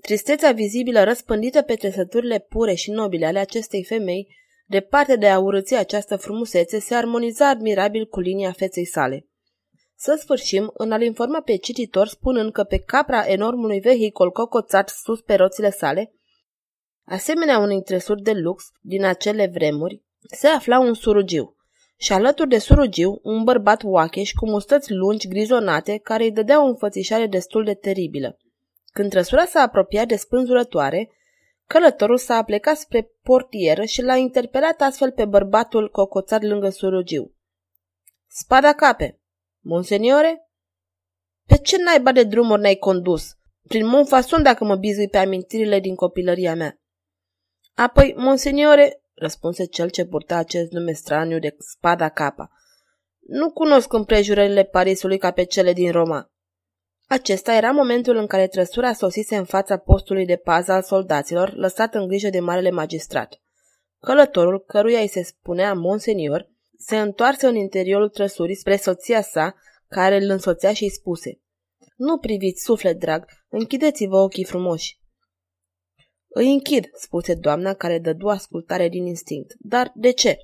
Tristețea 0.00 0.52
vizibilă 0.52 1.02
răspândită 1.04 1.62
pe 1.62 1.74
trăsăturile 1.74 2.38
pure 2.38 2.74
și 2.74 2.90
nobile 2.90 3.26
ale 3.26 3.38
acestei 3.38 3.84
femei, 3.84 4.36
departe 4.66 5.16
de 5.16 5.28
a 5.28 5.38
urăți 5.38 5.74
această 5.74 6.16
frumusețe, 6.16 6.78
se 6.78 6.94
armoniza 6.94 7.48
admirabil 7.48 8.06
cu 8.06 8.20
linia 8.20 8.52
feței 8.52 8.86
sale. 8.86 9.26
Să 9.98 10.18
sfârșim 10.20 10.70
în 10.74 10.92
a-l 10.92 11.02
informa 11.02 11.40
pe 11.40 11.56
cititor 11.56 12.06
spunând 12.06 12.52
că 12.52 12.64
pe 12.64 12.78
capra 12.78 13.26
enormului 13.26 13.80
vehicol 13.80 14.30
cocoțat 14.30 14.88
sus 14.88 15.20
pe 15.20 15.34
roțile 15.34 15.70
sale, 15.70 16.12
asemenea 17.04 17.58
unei 17.58 17.82
tresuri 17.82 18.22
de 18.22 18.32
lux 18.32 18.64
din 18.80 19.04
acele 19.04 19.46
vremuri, 19.46 20.02
se 20.30 20.46
afla 20.46 20.78
un 20.78 20.94
surugiu 20.94 21.56
și 21.96 22.12
alături 22.12 22.48
de 22.48 22.58
surugiu 22.58 23.20
un 23.22 23.44
bărbat 23.44 23.82
oacheș 23.84 24.32
cu 24.32 24.48
mustăți 24.48 24.92
lungi 24.92 25.28
grizonate 25.28 25.98
care 25.98 26.24
îi 26.24 26.32
dădea 26.32 26.62
o 26.62 26.66
înfățișare 26.66 27.26
destul 27.26 27.64
de 27.64 27.74
teribilă. 27.74 28.38
Când 28.92 29.10
trăsura 29.10 29.44
s-a 29.44 29.60
apropiat 29.60 30.06
de 30.06 30.16
spânzurătoare, 30.16 31.10
călătorul 31.66 32.18
s-a 32.18 32.42
plecat 32.42 32.76
spre 32.76 33.10
portieră 33.22 33.84
și 33.84 34.02
l-a 34.02 34.16
interpelat 34.16 34.80
astfel 34.80 35.12
pe 35.12 35.24
bărbatul 35.24 35.90
cocoțat 35.90 36.42
lângă 36.42 36.68
surugiu. 36.68 37.34
Spada 38.26 38.72
cape! 38.72 39.20
Monseniore? 39.68 40.48
Pe 41.46 41.56
ce 41.56 41.76
naiba 41.82 42.12
de 42.12 42.22
drumuri 42.22 42.60
ne-ai 42.60 42.74
condus? 42.76 43.36
Prin 43.68 43.86
Monfason 43.86 44.42
dacă 44.42 44.64
mă 44.64 44.76
bizui 44.76 45.08
pe 45.08 45.18
amintirile 45.18 45.80
din 45.80 45.94
copilăria 45.94 46.54
mea. 46.54 46.80
Apoi, 47.74 48.14
monseniore, 48.16 49.02
răspunse 49.14 49.64
cel 49.64 49.90
ce 49.90 50.04
purta 50.04 50.36
acest 50.36 50.70
nume 50.70 50.92
straniu 50.92 51.38
de 51.38 51.56
spada 51.58 52.08
capa. 52.08 52.50
Nu 53.18 53.50
cunosc 53.50 53.92
împrejurările 53.92 54.64
Parisului 54.64 55.18
ca 55.18 55.30
pe 55.30 55.44
cele 55.44 55.72
din 55.72 55.90
Roma. 55.90 56.30
Acesta 57.08 57.54
era 57.54 57.70
momentul 57.70 58.16
în 58.16 58.26
care 58.26 58.46
trăsura 58.46 58.92
sosise 58.92 59.36
în 59.36 59.44
fața 59.44 59.76
postului 59.76 60.26
de 60.26 60.36
pază 60.36 60.72
al 60.72 60.82
soldaților, 60.82 61.54
lăsat 61.54 61.94
în 61.94 62.06
grijă 62.06 62.28
de 62.28 62.40
marele 62.40 62.70
magistrat. 62.70 63.40
Călătorul, 64.00 64.64
căruia 64.64 65.00
îi 65.00 65.08
se 65.08 65.22
spunea 65.22 65.74
monsenior, 65.74 66.54
se 66.78 67.00
întoarse 67.00 67.46
în 67.46 67.54
interiorul 67.54 68.08
trăsurii 68.08 68.56
spre 68.56 68.76
soția 68.76 69.22
sa, 69.22 69.54
care 69.88 70.16
îl 70.16 70.30
însoțea 70.30 70.72
și 70.72 70.82
îi 70.82 70.90
spuse 70.90 71.40
Nu 71.96 72.18
priviți, 72.18 72.64
suflet 72.64 72.98
drag, 72.98 73.24
închideți-vă 73.48 74.16
ochii 74.16 74.44
frumoși. 74.44 75.00
Îi 76.28 76.52
închid, 76.52 76.90
spuse 76.92 77.34
doamna 77.34 77.74
care 77.74 77.98
dădu 77.98 78.28
ascultare 78.28 78.88
din 78.88 79.06
instinct. 79.06 79.54
Dar 79.58 79.92
de 79.94 80.10
ce? 80.10 80.36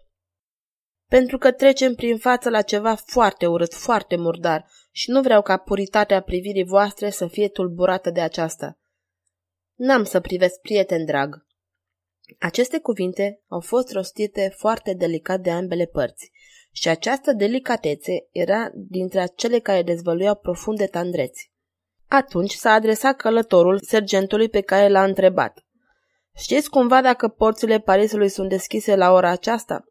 Pentru 1.08 1.38
că 1.38 1.52
trecem 1.52 1.94
prin 1.94 2.18
față 2.18 2.50
la 2.50 2.62
ceva 2.62 2.94
foarte 2.94 3.46
urât, 3.46 3.74
foarte 3.74 4.16
murdar 4.16 4.70
și 4.90 5.10
nu 5.10 5.20
vreau 5.20 5.42
ca 5.42 5.56
puritatea 5.56 6.20
privirii 6.20 6.64
voastre 6.64 7.10
să 7.10 7.26
fie 7.26 7.48
tulburată 7.48 8.10
de 8.10 8.20
aceasta. 8.20 8.78
N-am 9.74 10.04
să 10.04 10.20
privesc, 10.20 10.60
prieten 10.60 11.04
drag. 11.04 11.46
Aceste 12.38 12.78
cuvinte 12.78 13.42
au 13.48 13.60
fost 13.60 13.92
rostite 13.92 14.54
foarte 14.56 14.94
delicat 14.94 15.40
de 15.40 15.50
ambele 15.50 15.84
părți 15.84 16.30
și 16.72 16.88
această 16.88 17.32
delicatețe 17.32 18.12
era 18.30 18.70
dintre 18.74 19.20
acele 19.20 19.58
care 19.58 19.82
dezvăluiau 19.82 20.34
profunde 20.34 20.86
tandreți. 20.86 21.50
Atunci 22.08 22.52
s-a 22.52 22.72
adresat 22.72 23.16
călătorul 23.16 23.80
sergentului 23.80 24.48
pe 24.48 24.60
care 24.60 24.88
l-a 24.88 25.04
întrebat. 25.04 25.64
Știți 26.34 26.70
cumva 26.70 27.02
dacă 27.02 27.28
porțile 27.28 27.78
Parisului 27.78 28.28
sunt 28.28 28.48
deschise 28.48 28.96
la 28.96 29.12
ora 29.12 29.30
aceasta? 29.30 29.84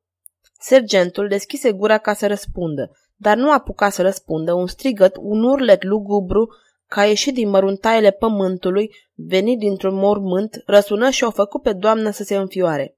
Sergentul 0.60 1.28
deschise 1.28 1.72
gura 1.72 1.98
ca 1.98 2.14
să 2.14 2.28
răspundă, 2.28 2.92
dar 3.16 3.38
nu 3.38 3.52
apuca 3.52 3.90
să 3.90 4.02
răspundă 4.02 4.54
un 4.54 4.68
strigăt, 4.68 5.16
un 5.20 5.44
urlet 5.44 5.84
lugubru 5.84 6.50
ca 6.94 7.06
ieșit 7.06 7.34
din 7.34 7.50
măruntaiele 7.50 8.12
pământului, 8.12 8.96
venit 9.14 9.60
dintr-un 9.60 9.96
mormânt, 9.96 10.64
răsună 10.66 11.10
și 11.10 11.24
o 11.24 11.32
făcut 11.32 11.62
pe 11.62 11.74
doamnă 11.74 12.12
să 12.12 12.24
se 12.24 12.36
înfioare. 12.36 12.98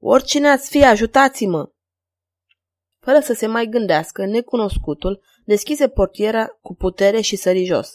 Oricine 0.00 0.48
ați 0.48 0.70
fi, 0.70 0.84
ajutați-mă! 0.84 1.68
Fără 3.00 3.20
să 3.20 3.32
se 3.32 3.46
mai 3.46 3.66
gândească, 3.66 4.26
necunoscutul 4.26 5.22
deschise 5.44 5.88
portiera 5.88 6.46
cu 6.46 6.74
putere 6.74 7.20
și 7.20 7.36
sări 7.36 7.64
jos. 7.64 7.90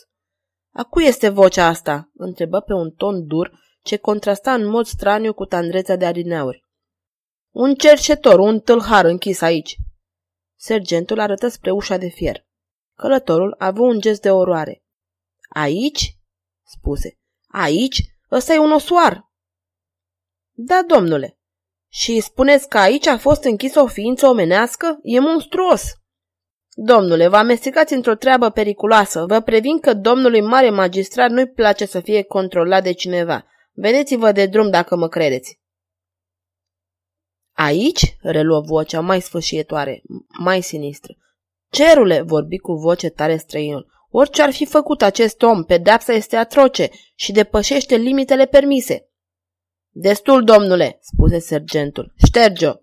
A 0.73 0.83
cui 0.83 1.05
este 1.05 1.29
vocea 1.29 1.65
asta?" 1.67 2.09
întrebă 2.13 2.59
pe 2.59 2.73
un 2.73 2.91
ton 2.91 3.27
dur, 3.27 3.59
ce 3.81 3.97
contrasta 3.97 4.53
în 4.53 4.65
mod 4.65 4.85
straniu 4.85 5.33
cu 5.33 5.45
tandreța 5.45 5.95
de 5.95 6.05
adineauri. 6.05 6.63
Un 7.53 7.75
cercetor, 7.75 8.39
un 8.39 8.59
tâlhar 8.59 9.05
închis 9.05 9.41
aici. 9.41 9.75
Sergentul 10.55 11.19
arătă 11.19 11.47
spre 11.47 11.71
ușa 11.71 11.97
de 11.97 12.07
fier. 12.07 12.47
Călătorul 12.99 13.55
a 13.57 13.65
avut 13.65 13.93
un 13.93 13.99
gest 13.99 14.21
de 14.21 14.31
oroare. 14.31 14.83
Aici? 15.49 16.17
spuse. 16.65 17.17
Aici? 17.47 18.01
Ăsta 18.31 18.53
e 18.53 18.57
un 18.57 18.71
osoar. 18.71 19.31
Da, 20.51 20.83
domnule. 20.87 21.39
Și 21.91 22.19
spuneți 22.19 22.69
că 22.69 22.77
aici 22.77 23.07
a 23.07 23.17
fost 23.17 23.43
închisă 23.43 23.79
o 23.79 23.87
ființă 23.87 24.27
omenească? 24.27 24.99
E 25.03 25.19
monstruos. 25.19 25.81
Domnule, 26.69 27.27
vă 27.27 27.35
amestecați 27.35 27.93
într-o 27.93 28.15
treabă 28.15 28.49
periculoasă. 28.49 29.25
Vă 29.25 29.39
previn 29.39 29.79
că 29.79 29.93
domnului 29.93 30.41
mare 30.41 30.69
magistrat 30.69 31.29
nu-i 31.29 31.49
place 31.49 31.85
să 31.85 31.99
fie 31.99 32.23
controlat 32.23 32.83
de 32.83 32.91
cineva. 32.91 33.45
Vedeți-vă 33.71 34.31
de 34.31 34.45
drum 34.45 34.69
dacă 34.69 34.95
mă 34.95 35.07
credeți. 35.07 35.59
Aici? 37.51 38.17
reluă 38.21 38.61
vocea 38.61 38.99
mai 38.99 39.21
sfâșietoare, 39.21 40.01
mai 40.39 40.61
sinistră. 40.61 41.13
Cerule, 41.69 42.21
vorbi 42.21 42.57
cu 42.57 42.73
voce 42.73 43.09
tare 43.09 43.37
străinul, 43.37 43.87
orice 44.11 44.41
ar 44.41 44.51
fi 44.51 44.65
făcut 44.65 45.01
acest 45.01 45.41
om, 45.41 45.63
pedeapsa 45.63 46.13
este 46.13 46.35
atroce 46.35 46.89
și 47.15 47.31
depășește 47.31 47.95
limitele 47.95 48.45
permise. 48.45 49.09
Destul, 49.89 50.43
domnule, 50.43 50.99
spuse 51.01 51.39
sergentul. 51.39 52.13
Șterge-o! 52.25 52.73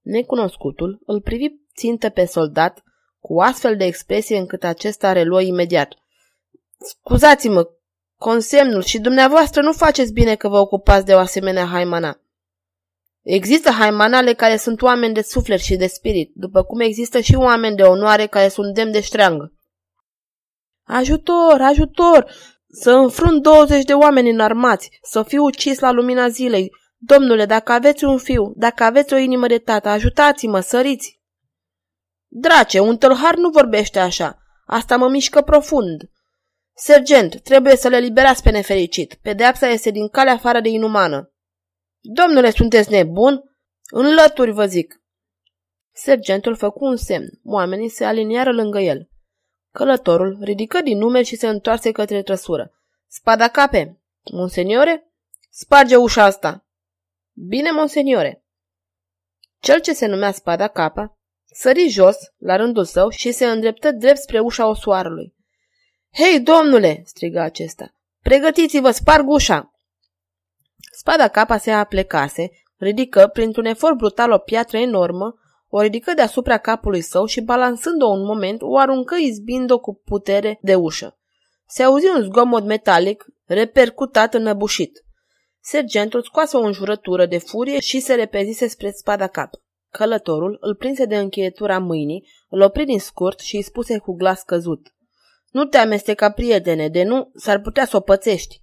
Necunoscutul 0.00 1.02
îl 1.06 1.20
privi 1.20 1.46
țintă 1.76 2.08
pe 2.08 2.24
soldat 2.24 2.82
cu 3.20 3.40
astfel 3.40 3.76
de 3.76 3.84
expresie 3.84 4.38
încât 4.38 4.64
acesta 4.64 5.12
reluă 5.12 5.40
imediat. 5.40 5.94
Scuzați-mă, 6.78 7.68
consemnul 8.16 8.82
și 8.82 8.98
dumneavoastră 8.98 9.62
nu 9.62 9.72
faceți 9.72 10.12
bine 10.12 10.34
că 10.34 10.48
vă 10.48 10.58
ocupați 10.58 11.04
de 11.04 11.14
o 11.14 11.18
asemenea 11.18 11.66
haimana. 11.66 12.21
Există 13.22 13.70
haimanale 13.70 14.32
care 14.32 14.56
sunt 14.56 14.82
oameni 14.82 15.14
de 15.14 15.22
suflet 15.22 15.60
și 15.60 15.76
de 15.76 15.86
spirit, 15.86 16.32
după 16.34 16.62
cum 16.62 16.80
există 16.80 17.20
și 17.20 17.34
oameni 17.34 17.76
de 17.76 17.82
onoare 17.82 18.26
care 18.26 18.48
sunt 18.48 18.74
demn 18.74 18.92
de 18.92 19.00
ștreangă. 19.00 19.52
Ajutor, 20.84 21.60
ajutor! 21.60 22.30
Să 22.68 22.90
înfrunt 22.90 23.42
20 23.42 23.84
de 23.84 23.92
oameni 23.92 24.30
înarmați, 24.30 24.98
să 25.02 25.22
fiu 25.22 25.44
ucis 25.44 25.78
la 25.78 25.90
lumina 25.90 26.28
zilei. 26.28 26.70
Domnule, 26.96 27.46
dacă 27.46 27.72
aveți 27.72 28.04
un 28.04 28.18
fiu, 28.18 28.52
dacă 28.56 28.84
aveți 28.84 29.12
o 29.12 29.16
inimă 29.16 29.46
de 29.46 29.58
tată, 29.58 29.88
ajutați-mă, 29.88 30.60
săriți! 30.60 31.20
Drace, 32.28 32.80
un 32.80 32.96
tălhar 32.96 33.34
nu 33.34 33.48
vorbește 33.48 33.98
așa. 33.98 34.38
Asta 34.66 34.96
mă 34.96 35.08
mișcă 35.08 35.40
profund. 35.40 36.10
Sergent, 36.74 37.40
trebuie 37.40 37.76
să 37.76 37.88
le 37.88 37.98
liberați 37.98 38.42
pe 38.42 38.50
nefericit. 38.50 39.14
Pedeapsa 39.14 39.68
este 39.68 39.90
din 39.90 40.08
calea 40.08 40.32
afară 40.32 40.60
de 40.60 40.68
inumană. 40.68 41.31
Domnule, 42.04 42.50
sunteți 42.50 42.90
nebun? 42.90 43.56
În 43.90 44.14
lături, 44.14 44.50
vă 44.50 44.66
zic. 44.66 45.02
Sergentul 45.92 46.56
făcu 46.56 46.84
un 46.84 46.96
semn. 46.96 47.40
Oamenii 47.44 47.88
se 47.88 48.04
aliniară 48.04 48.52
lângă 48.52 48.78
el. 48.78 49.08
Călătorul 49.72 50.38
ridică 50.40 50.80
din 50.80 50.98
numeri 50.98 51.26
și 51.26 51.36
se 51.36 51.48
întoarse 51.48 51.92
către 51.92 52.22
trăsură. 52.22 52.72
Spada 53.08 53.48
cape! 53.48 54.00
Monseniore? 54.32 55.12
Sparge 55.50 55.96
ușa 55.96 56.24
asta! 56.24 56.66
Bine, 57.32 57.70
monseniore! 57.70 58.44
Cel 59.58 59.80
ce 59.80 59.92
se 59.92 60.06
numea 60.06 60.32
Spada 60.32 60.68
Capa 60.68 61.16
sări 61.52 61.88
jos, 61.88 62.16
la 62.38 62.56
rândul 62.56 62.84
său, 62.84 63.08
și 63.08 63.32
se 63.32 63.46
îndreptă 63.46 63.90
drept 63.90 64.18
spre 64.18 64.40
ușa 64.40 64.66
osoarului. 64.66 65.34
Hei, 66.12 66.40
domnule!" 66.40 67.02
striga 67.04 67.42
acesta. 67.42 67.94
Pregătiți-vă, 68.22 68.90
sparg 68.90 69.28
ușa!" 69.28 69.71
Spada 71.02 71.28
capa 71.28 71.58
se 71.58 71.70
aplecase, 71.70 72.50
ridică 72.76 73.26
printr-un 73.32 73.64
efort 73.64 73.96
brutal 73.96 74.30
o 74.30 74.38
piatră 74.38 74.78
enormă, 74.78 75.34
o 75.68 75.80
ridică 75.80 76.12
deasupra 76.14 76.58
capului 76.58 77.00
său 77.00 77.24
și, 77.24 77.40
balansând-o 77.40 78.06
un 78.06 78.24
moment, 78.24 78.62
o 78.62 78.78
aruncă 78.78 79.14
izbind-o 79.14 79.78
cu 79.78 80.00
putere 80.04 80.58
de 80.60 80.74
ușă. 80.74 81.18
Se 81.66 81.82
auzi 81.82 82.06
un 82.16 82.22
zgomot 82.22 82.64
metalic, 82.64 83.24
repercutat 83.44 84.34
înăbușit. 84.34 85.04
Sergentul 85.60 86.22
scoase 86.22 86.56
o 86.56 86.60
înjurătură 86.60 87.26
de 87.26 87.38
furie 87.38 87.80
și 87.80 88.00
se 88.00 88.14
repezise 88.14 88.66
spre 88.66 88.90
spada 88.90 89.26
cap. 89.26 89.50
Călătorul 89.90 90.58
îl 90.60 90.74
prinse 90.74 91.04
de 91.04 91.16
încheietura 91.16 91.78
mâinii, 91.78 92.28
îl 92.48 92.60
opri 92.60 92.84
din 92.84 92.98
scurt 92.98 93.38
și 93.38 93.56
îi 93.56 93.62
spuse 93.62 93.98
cu 93.98 94.12
glas 94.12 94.42
căzut. 94.42 94.94
Nu 95.50 95.64
te 95.64 95.76
amesteca, 95.76 96.30
prietene, 96.30 96.88
de 96.88 97.02
nu 97.02 97.30
s-ar 97.34 97.60
putea 97.60 97.84
să 97.84 97.96
o 97.96 98.00
pățești. 98.00 98.61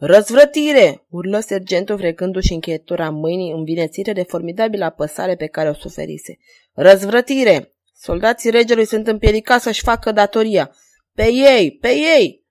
Răzvrătire! 0.00 1.06
urlă 1.08 1.40
sergentul 1.40 1.98
frecându-și 1.98 2.52
încheietura 2.52 3.10
mâinii 3.10 3.52
învinețire 3.52 4.12
de 4.12 4.22
formidabilă 4.22 4.84
apăsare 4.84 5.36
pe 5.36 5.46
care 5.46 5.68
o 5.68 5.72
suferise. 5.72 6.38
Răzvrătire! 6.72 7.72
Soldații 7.94 8.50
regelui 8.50 8.84
sunt 8.84 9.06
împiedicați 9.06 9.62
să-și 9.62 9.82
facă 9.82 10.12
datoria. 10.12 10.74
Pe 11.14 11.32
ei! 11.32 11.78
Pe 11.80 11.88
ei! 11.88 12.44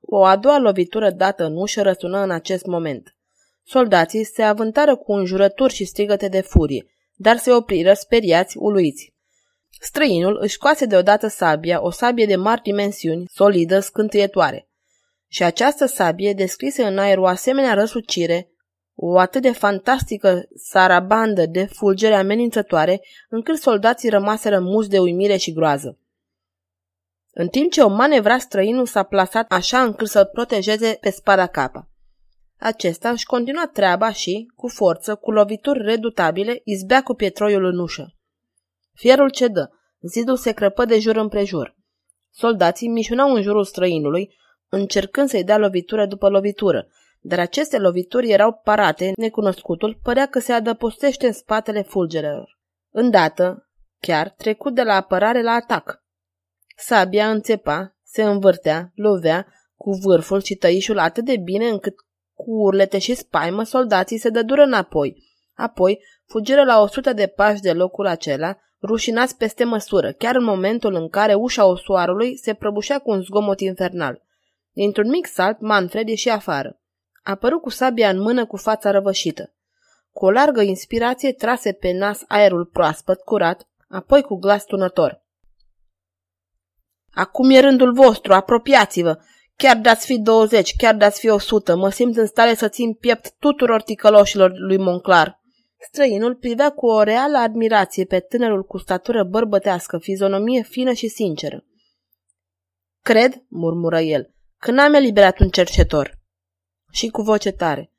O 0.00 0.24
a 0.24 0.36
doua 0.36 0.58
lovitură 0.58 1.10
dată 1.10 1.44
în 1.44 1.56
ușă 1.56 1.82
răsună 1.82 2.18
în 2.18 2.30
acest 2.30 2.66
moment. 2.66 3.16
Soldații 3.62 4.24
se 4.24 4.42
avântară 4.42 4.96
cu 4.96 5.12
înjurături 5.12 5.74
și 5.74 5.84
strigăte 5.84 6.28
de 6.28 6.40
furie, 6.40 6.86
dar 7.14 7.36
se 7.36 7.52
opriră 7.52 7.92
speriați, 7.92 8.58
uluiți. 8.58 9.14
Străinul 9.80 10.38
își 10.40 10.54
scoase 10.54 10.86
deodată 10.86 11.26
sabia, 11.26 11.82
o 11.82 11.90
sabie 11.90 12.26
de 12.26 12.36
mari 12.36 12.62
dimensiuni, 12.62 13.24
solidă, 13.32 13.80
scântâietoare. 13.80 14.68
Și 15.28 15.42
această 15.42 15.86
sabie 15.86 16.32
descrise 16.32 16.84
în 16.84 16.98
aer 16.98 17.18
o 17.18 17.26
asemenea 17.26 17.74
răsucire, 17.74 18.50
o 18.94 19.18
atât 19.18 19.42
de 19.42 19.52
fantastică 19.52 20.48
sarabandă 20.54 21.46
de 21.46 21.64
fulgere 21.64 22.14
amenințătoare, 22.14 23.00
încât 23.28 23.58
soldații 23.58 24.08
rămaseră 24.08 24.60
muși 24.60 24.88
de 24.88 24.98
uimire 24.98 25.36
și 25.36 25.52
groază. 25.52 25.98
În 27.30 27.48
timp 27.48 27.72
ce 27.72 27.82
o 27.82 27.88
manevra 27.88 28.38
străinul 28.38 28.86
s-a 28.86 29.02
plasat 29.02 29.52
așa 29.52 29.82
încât 29.82 30.08
să-l 30.08 30.26
protejeze 30.32 30.98
pe 31.00 31.10
spada 31.10 31.46
capa. 31.46 31.90
Acesta 32.58 33.10
își 33.10 33.26
continua 33.26 33.70
treaba 33.72 34.12
și, 34.12 34.52
cu 34.54 34.68
forță, 34.68 35.14
cu 35.14 35.30
lovituri 35.30 35.82
redutabile, 35.82 36.60
izbea 36.64 37.02
cu 37.02 37.14
pietroiul 37.14 37.64
în 37.64 37.78
ușă. 37.78 38.14
Fierul 38.92 39.30
cedă, 39.30 39.70
zidul 40.00 40.36
se 40.36 40.52
crăpă 40.52 40.84
de 40.84 40.98
jur 40.98 41.16
împrejur. 41.16 41.76
Soldații 42.30 42.88
mișunau 42.88 43.34
în 43.34 43.42
jurul 43.42 43.64
străinului, 43.64 44.34
încercând 44.68 45.28
să-i 45.28 45.44
dea 45.44 45.58
lovitură 45.58 46.06
după 46.06 46.28
lovitură, 46.28 46.88
dar 47.20 47.38
aceste 47.38 47.78
lovituri 47.78 48.30
erau 48.30 48.52
parate, 48.52 49.12
necunoscutul 49.16 49.98
părea 50.02 50.26
că 50.26 50.38
se 50.38 50.52
adăpostește 50.52 51.26
în 51.26 51.32
spatele 51.32 51.82
fulgerelor. 51.82 52.58
Îndată, 52.90 53.70
chiar, 54.00 54.30
trecut 54.30 54.74
de 54.74 54.82
la 54.82 54.94
apărare 54.94 55.42
la 55.42 55.52
atac. 55.52 56.02
Sabia 56.76 57.30
înțepa, 57.30 57.96
se 58.02 58.22
învârtea, 58.22 58.92
lovea, 58.94 59.46
cu 59.76 59.90
vârful 59.90 60.42
și 60.42 60.54
tăișul 60.54 60.98
atât 60.98 61.24
de 61.24 61.36
bine 61.36 61.68
încât 61.68 61.94
cu 62.34 62.50
urlete 62.50 62.98
și 62.98 63.14
spaimă 63.14 63.62
soldații 63.62 64.18
se 64.18 64.28
dădură 64.28 64.62
înapoi. 64.62 65.24
Apoi 65.54 66.02
fugiră 66.26 66.64
la 66.64 66.80
o 66.80 66.86
sută 66.86 67.12
de 67.12 67.26
pași 67.26 67.60
de 67.60 67.72
locul 67.72 68.06
acela, 68.06 68.56
rușinați 68.82 69.36
peste 69.36 69.64
măsură, 69.64 70.12
chiar 70.12 70.34
în 70.36 70.44
momentul 70.44 70.94
în 70.94 71.08
care 71.08 71.34
ușa 71.34 71.66
osoarului 71.66 72.36
se 72.36 72.54
prăbușea 72.54 72.98
cu 72.98 73.10
un 73.10 73.22
zgomot 73.22 73.60
infernal. 73.60 74.25
Dintr-un 74.76 75.08
mic 75.08 75.26
salt, 75.26 75.60
Manfred 75.60 76.08
ieși 76.08 76.28
afară. 76.28 76.80
Apăru 77.22 77.60
cu 77.60 77.70
sabia 77.70 78.08
în 78.08 78.20
mână 78.20 78.46
cu 78.46 78.56
fața 78.56 78.90
răvășită. 78.90 79.54
Cu 80.10 80.24
o 80.24 80.30
largă 80.30 80.62
inspirație 80.62 81.32
trase 81.32 81.72
pe 81.72 81.92
nas 81.92 82.22
aerul 82.28 82.64
proaspăt, 82.64 83.20
curat, 83.20 83.68
apoi 83.88 84.22
cu 84.22 84.34
glas 84.34 84.64
tunător. 84.64 85.24
Acum 87.12 87.50
e 87.50 87.60
rândul 87.60 87.92
vostru, 87.92 88.32
apropiați-vă! 88.32 89.18
Chiar 89.56 89.76
dați 89.76 90.06
fi 90.06 90.18
20, 90.18 90.76
chiar 90.76 90.94
dați 90.94 91.20
fi 91.20 91.28
100, 91.28 91.76
mă 91.76 91.90
simt 91.90 92.16
în 92.16 92.26
stare 92.26 92.54
să 92.54 92.68
țin 92.68 92.94
piept 92.94 93.34
tuturor 93.38 93.82
ticăloșilor 93.82 94.52
lui 94.54 94.76
Monclar. 94.76 95.40
Străinul 95.78 96.34
privea 96.34 96.70
cu 96.70 96.86
o 96.86 97.02
reală 97.02 97.38
admirație 97.38 98.04
pe 98.04 98.20
tânărul 98.20 98.64
cu 98.64 98.78
statură 98.78 99.24
bărbătească, 99.24 99.98
fizonomie 99.98 100.62
fină 100.62 100.92
și 100.92 101.08
sinceră. 101.08 101.64
Cred, 103.02 103.44
murmură 103.48 104.00
el, 104.00 104.34
că 104.58 104.70
n-am 104.70 104.94
eliberat 104.94 105.38
un 105.38 105.48
cercetor. 105.48 106.18
Și 106.90 107.08
cu 107.08 107.22
voce 107.22 107.50
tare. 107.50 107.92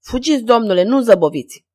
Fugiți, 0.00 0.42
domnule, 0.42 0.82
nu 0.82 1.00
zăboviți. 1.00 1.66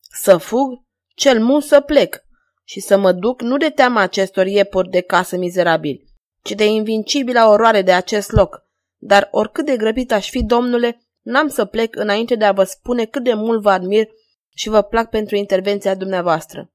Să 0.00 0.36
fug? 0.36 0.82
Cel 1.14 1.44
mult 1.44 1.64
să 1.64 1.80
plec 1.80 2.24
și 2.64 2.80
să 2.80 2.98
mă 2.98 3.12
duc 3.12 3.42
nu 3.42 3.56
de 3.56 3.70
teama 3.70 4.00
acestor 4.00 4.46
iepuri 4.46 4.90
de 4.90 5.00
casă 5.00 5.36
mizerabili, 5.36 6.04
ci 6.42 6.50
de 6.50 6.64
invincibila 6.64 7.48
oroare 7.48 7.82
de 7.82 7.92
acest 7.92 8.30
loc. 8.30 8.66
Dar 8.96 9.28
oricât 9.30 9.66
de 9.66 9.76
grăbit 9.76 10.12
aș 10.12 10.30
fi, 10.30 10.44
domnule, 10.44 11.00
n-am 11.22 11.48
să 11.48 11.64
plec 11.64 11.96
înainte 11.96 12.34
de 12.34 12.44
a 12.44 12.52
vă 12.52 12.64
spune 12.64 13.04
cât 13.04 13.22
de 13.24 13.34
mult 13.34 13.62
vă 13.62 13.70
admir 13.70 14.08
și 14.54 14.68
vă 14.68 14.82
plac 14.82 15.10
pentru 15.10 15.36
intervenția 15.36 15.94
dumneavoastră. 15.94 16.72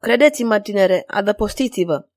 Credeți-mă, 0.00 0.60
tinere, 0.60 1.04
adăpostiți-vă. 1.06 2.07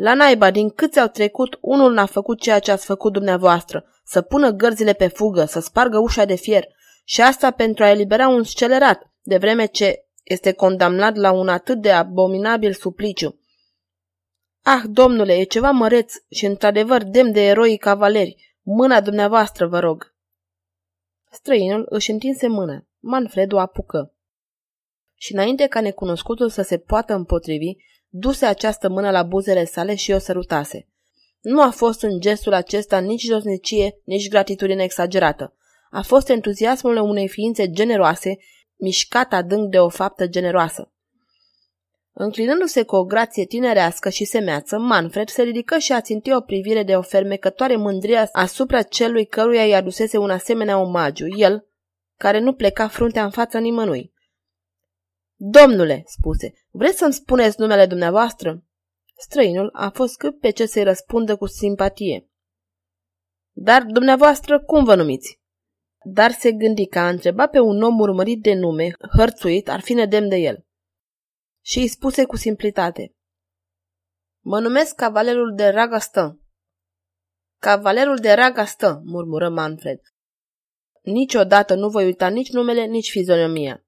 La 0.00 0.14
naiba, 0.14 0.50
din 0.50 0.70
câți 0.70 1.00
au 1.00 1.06
trecut, 1.06 1.58
unul 1.60 1.92
n-a 1.92 2.06
făcut 2.06 2.40
ceea 2.40 2.58
ce 2.58 2.70
ați 2.70 2.86
făcut 2.86 3.12
dumneavoastră, 3.12 3.84
să 4.04 4.22
pună 4.22 4.50
gărzile 4.50 4.92
pe 4.92 5.08
fugă, 5.08 5.44
să 5.44 5.60
spargă 5.60 5.98
ușa 5.98 6.24
de 6.24 6.34
fier, 6.34 6.68
și 7.04 7.20
asta 7.20 7.50
pentru 7.50 7.84
a 7.84 7.90
elibera 7.90 8.28
un 8.28 8.42
scelerat, 8.42 9.12
de 9.22 9.36
vreme 9.36 9.66
ce 9.66 10.06
este 10.22 10.52
condamnat 10.52 11.16
la 11.16 11.32
un 11.32 11.48
atât 11.48 11.80
de 11.80 11.90
abominabil 11.90 12.72
supliciu. 12.72 13.40
Ah, 14.62 14.82
domnule, 14.84 15.36
e 15.36 15.44
ceva 15.44 15.70
măreț 15.70 16.14
și 16.30 16.46
într-adevăr 16.46 17.02
demn 17.02 17.32
de 17.32 17.46
eroi 17.46 17.76
cavaleri. 17.76 18.58
Mâna 18.62 19.00
dumneavoastră, 19.00 19.66
vă 19.66 19.78
rog. 19.78 20.14
Străinul 21.30 21.86
își 21.88 22.10
întinse 22.10 22.48
mâna. 22.48 22.86
Manfred 22.98 23.52
o 23.52 23.58
apucă. 23.58 24.14
Și 25.14 25.32
înainte 25.32 25.66
ca 25.66 25.80
necunoscutul 25.80 26.48
să 26.48 26.62
se 26.62 26.78
poată 26.78 27.14
împotrivi, 27.14 27.76
duse 28.08 28.46
această 28.46 28.88
mână 28.88 29.10
la 29.10 29.22
buzele 29.22 29.64
sale 29.64 29.94
și 29.94 30.12
o 30.12 30.18
sărutase. 30.18 30.88
Nu 31.40 31.62
a 31.62 31.70
fost 31.70 32.02
în 32.02 32.20
gestul 32.20 32.52
acesta 32.52 32.98
nici 32.98 33.22
josnicie, 33.22 34.00
nici 34.04 34.28
gratitudine 34.28 34.82
exagerată. 34.82 35.56
A 35.90 36.02
fost 36.02 36.28
entuziasmul 36.28 36.96
unei 36.96 37.28
ființe 37.28 37.70
generoase, 37.70 38.38
mișcat 38.76 39.32
adânc 39.32 39.70
de 39.70 39.78
o 39.78 39.88
faptă 39.88 40.26
generoasă. 40.26 40.92
Înclinându-se 42.12 42.82
cu 42.82 42.96
o 42.96 43.04
grație 43.04 43.44
tinerească 43.44 44.08
și 44.08 44.24
semeață, 44.24 44.78
Manfred 44.78 45.28
se 45.28 45.42
ridică 45.42 45.78
și 45.78 45.92
a 45.92 46.00
ținti 46.00 46.32
o 46.32 46.40
privire 46.40 46.82
de 46.82 46.96
o 46.96 47.02
fermecătoare 47.02 47.76
mândrie 47.76 48.28
asupra 48.32 48.82
celui 48.82 49.26
căruia 49.26 49.66
i 49.66 49.74
adusese 49.74 50.18
un 50.18 50.30
asemenea 50.30 50.78
omagiu, 50.78 51.26
el, 51.36 51.66
care 52.16 52.38
nu 52.38 52.52
pleca 52.52 52.88
fruntea 52.88 53.24
în 53.24 53.30
fața 53.30 53.58
nimănui. 53.58 54.12
Domnule, 55.40 56.02
spuse, 56.06 56.52
vreți 56.70 56.98
să-mi 56.98 57.12
spuneți 57.12 57.60
numele 57.60 57.86
dumneavoastră? 57.86 58.64
Străinul 59.16 59.70
a 59.72 59.90
fost 59.90 60.16
cât 60.16 60.40
pe 60.40 60.50
ce 60.50 60.66
să-i 60.66 60.82
răspundă 60.82 61.36
cu 61.36 61.46
simpatie. 61.46 62.30
Dar 63.52 63.82
dumneavoastră 63.82 64.60
cum 64.60 64.84
vă 64.84 64.94
numiți? 64.94 65.40
Dar 66.04 66.30
se 66.30 66.52
gândi 66.52 66.86
că 66.86 66.98
a 66.98 67.08
întreba 67.08 67.46
pe 67.46 67.58
un 67.58 67.82
om 67.82 67.98
urmărit 67.98 68.42
de 68.42 68.54
nume, 68.54 68.92
hărțuit, 69.16 69.68
ar 69.68 69.80
fi 69.80 69.92
nedemn 69.92 70.28
de 70.28 70.36
el. 70.36 70.66
Și 71.64 71.78
îi 71.78 71.88
spuse 71.88 72.24
cu 72.24 72.36
simplitate. 72.36 73.14
Mă 74.44 74.60
numesc 74.60 74.94
cavalerul 74.94 75.54
de 75.54 75.68
Ragastă. 75.68 76.40
Cavalerul 77.60 78.16
de 78.16 78.32
Ragastă, 78.32 79.02
murmură 79.04 79.48
Manfred. 79.48 80.00
Niciodată 81.02 81.74
nu 81.74 81.88
voi 81.88 82.04
uita 82.04 82.28
nici 82.28 82.50
numele, 82.50 82.84
nici 82.84 83.10
fizionomia 83.10 83.82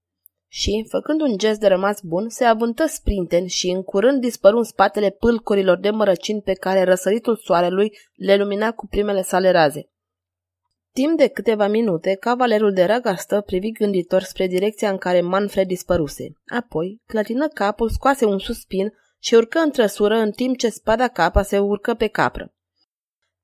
și, 0.53 0.87
făcând 0.89 1.21
un 1.21 1.39
gest 1.39 1.61
de 1.61 1.67
rămas 1.67 2.01
bun, 2.03 2.29
se 2.29 2.45
avântă 2.45 2.87
sprinten 2.87 3.47
și 3.47 3.69
în 3.69 3.83
curând 3.83 4.21
dispăru 4.21 4.57
în 4.57 4.65
spatele 4.65 5.11
pâlcurilor 5.11 5.79
de 5.79 5.91
mărăcini 5.91 6.43
pe 6.43 6.53
care 6.53 6.83
răsăritul 6.83 7.37
soarelui 7.37 7.99
le 8.15 8.37
lumina 8.37 8.73
cu 8.73 8.87
primele 8.87 9.23
sale 9.23 9.51
raze. 9.51 9.89
Timp 10.93 11.19
de 11.19 11.27
câteva 11.27 11.67
minute, 11.67 12.15
cavalerul 12.15 12.73
de 12.73 12.85
ragastă 12.85 13.41
privi 13.41 13.71
gânditor 13.71 14.23
spre 14.23 14.47
direcția 14.47 14.91
în 14.91 14.97
care 14.97 15.21
Manfred 15.21 15.67
dispăruse. 15.67 16.33
Apoi, 16.47 17.01
clătină 17.07 17.49
capul, 17.49 17.91
scoase 17.91 18.25
un 18.25 18.39
suspin 18.39 18.93
și 19.19 19.35
urcă 19.35 19.59
în 19.59 19.71
trăsură 19.71 20.15
în 20.15 20.31
timp 20.31 20.57
ce 20.57 20.69
spada 20.69 21.09
capa 21.09 21.43
se 21.43 21.59
urcă 21.59 21.95
pe 21.95 22.07
capră. 22.07 22.55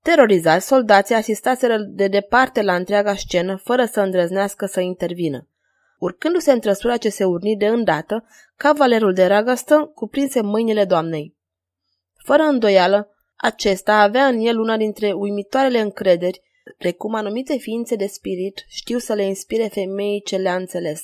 Terorizați, 0.03 0.67
soldații 0.67 1.15
asistaseră 1.15 1.77
de 1.79 2.09
departe 2.09 2.63
la 2.63 2.75
întreaga 2.75 3.15
scenă, 3.15 3.57
fără 3.57 3.85
să 3.85 4.01
îndrăznească 4.01 4.67
să 4.67 4.81
intervină. 4.81 5.49
Urcându-se 5.99 6.53
în 6.53 6.61
trăsura 6.61 6.97
ce 6.97 7.09
se 7.09 7.25
urni 7.25 7.57
de 7.57 7.67
îndată, 7.67 8.29
cavalerul 8.57 9.13
de 9.13 9.27
ragastă 9.27 9.91
cuprinse 9.95 10.41
mâinile 10.41 10.85
doamnei. 10.85 11.37
Fără 12.25 12.43
îndoială, 12.43 13.11
acesta 13.37 14.01
avea 14.01 14.27
în 14.27 14.39
el 14.39 14.59
una 14.59 14.77
dintre 14.77 15.13
uimitoarele 15.13 15.81
încrederi, 15.81 16.43
precum 16.79 17.15
anumite 17.15 17.57
ființe 17.57 17.95
de 17.95 18.07
spirit 18.07 18.65
știu 18.69 18.99
să 18.99 19.15
le 19.15 19.25
inspire 19.25 19.67
femeii 19.67 20.23
ce 20.23 20.37
le-a 20.37 20.57
înțeles. 20.57 21.03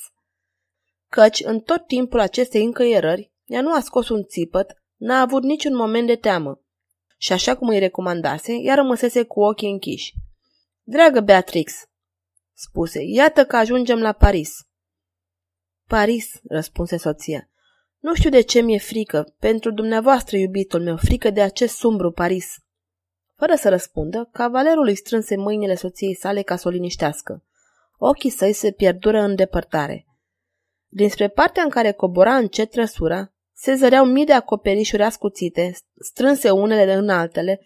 Căci, 1.09 1.41
în 1.45 1.59
tot 1.59 1.87
timpul 1.87 2.19
acestei 2.19 2.63
încăierări, 2.63 3.31
ea 3.45 3.61
nu 3.61 3.73
a 3.73 3.79
scos 3.79 4.09
un 4.09 4.23
țipăt, 4.23 4.83
n-a 4.95 5.21
avut 5.21 5.43
niciun 5.43 5.75
moment 5.75 6.07
de 6.07 6.15
teamă. 6.15 6.61
Și 7.17 7.31
așa 7.31 7.55
cum 7.55 7.67
îi 7.67 7.79
recomandase, 7.79 8.53
ea 8.53 8.75
rămăsese 8.75 9.23
cu 9.23 9.41
ochii 9.41 9.71
închiși. 9.71 10.13
Dragă 10.81 11.19
Beatrix, 11.19 11.73
spuse, 12.53 12.99
iată 13.03 13.45
că 13.45 13.55
ajungem 13.55 13.99
la 13.99 14.11
Paris. 14.11 14.51
Paris, 15.87 16.39
răspunse 16.49 16.97
soția. 16.97 17.49
Nu 17.99 18.15
știu 18.15 18.29
de 18.29 18.41
ce 18.41 18.61
mi-e 18.61 18.77
frică. 18.77 19.35
Pentru 19.39 19.71
dumneavoastră, 19.71 20.37
iubitul 20.37 20.81
meu, 20.81 20.97
frică 20.97 21.29
de 21.29 21.41
acest 21.41 21.75
sumbru 21.75 22.11
Paris. 22.11 22.55
Fără 23.35 23.55
să 23.55 23.69
răspundă, 23.69 24.29
cavalerul 24.31 24.87
îi 24.87 24.95
strânse 24.95 25.35
mâinile 25.35 25.75
soției 25.75 26.15
sale 26.15 26.41
ca 26.41 26.55
să 26.55 26.67
o 26.67 26.71
liniștească. 26.71 27.43
Ochii 27.97 28.29
săi 28.29 28.53
se 28.53 28.71
pierdură 28.71 29.19
în 29.19 29.35
depărtare. 29.35 30.05
Dinspre 30.87 31.27
partea 31.27 31.63
în 31.63 31.69
care 31.69 31.91
cobora 31.91 32.35
încet 32.35 32.71
trăsura, 32.71 33.33
se 33.53 33.73
zăreau 33.73 34.05
mii 34.05 34.25
de 34.25 34.33
acoperișuri 34.33 35.03
ascuțite, 35.03 35.71
strânse 35.99 36.49
unele 36.49 36.93
în 36.93 37.09
altele, 37.09 37.59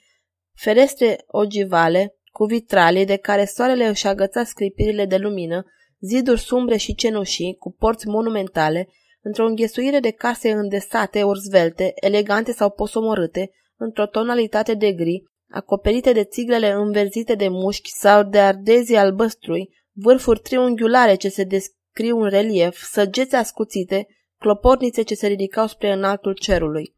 ferestre 0.54 1.24
ogivale, 1.28 2.16
cu 2.32 2.46
vitralii 2.46 3.06
de 3.06 3.16
care 3.16 3.46
soarele 3.46 3.88
își 3.88 4.08
agăța 4.08 4.44
sclipirile 4.44 5.06
de 5.06 5.18
lumină, 5.18 5.66
ziduri 6.00 6.40
sumbre 6.40 6.78
și 6.78 6.96
cenușii, 6.96 7.56
cu 7.56 7.72
porți 7.72 8.08
monumentale, 8.08 8.90
într-o 9.22 9.46
înghesuire 9.46 10.00
de 10.00 10.12
case 10.12 10.52
îndesate 10.52 11.24
ori 11.24 11.40
zvelte, 11.40 11.92
elegante 11.96 12.52
sau 12.52 12.70
posomorâte, 12.70 13.52
într-o 13.78 14.06
tonalitate 14.06 14.74
de 14.74 14.92
gri, 14.92 15.24
acoperite 15.50 16.12
de 16.12 16.24
țiglele 16.24 16.72
înverzite 16.72 17.36
de 17.36 17.48
mușchi 17.48 17.90
sau 17.90 18.24
de 18.24 18.40
ardezi 18.40 18.96
albăstrui, 18.96 19.70
vârfuri 19.92 20.40
triunghiulare 20.40 21.16
ce 21.16 21.30
se 21.30 21.44
descriu 21.44 22.22
în 22.22 22.30
relief, 22.30 22.82
săgeți 22.82 23.36
ascuțite, 23.36 24.08
clopornițe 24.40 25.02
ce 25.02 25.16
se 25.16 25.28
ridicau 25.28 25.68
spre 25.68 25.92
înaltul 25.92 26.34
cerului. 26.34 26.96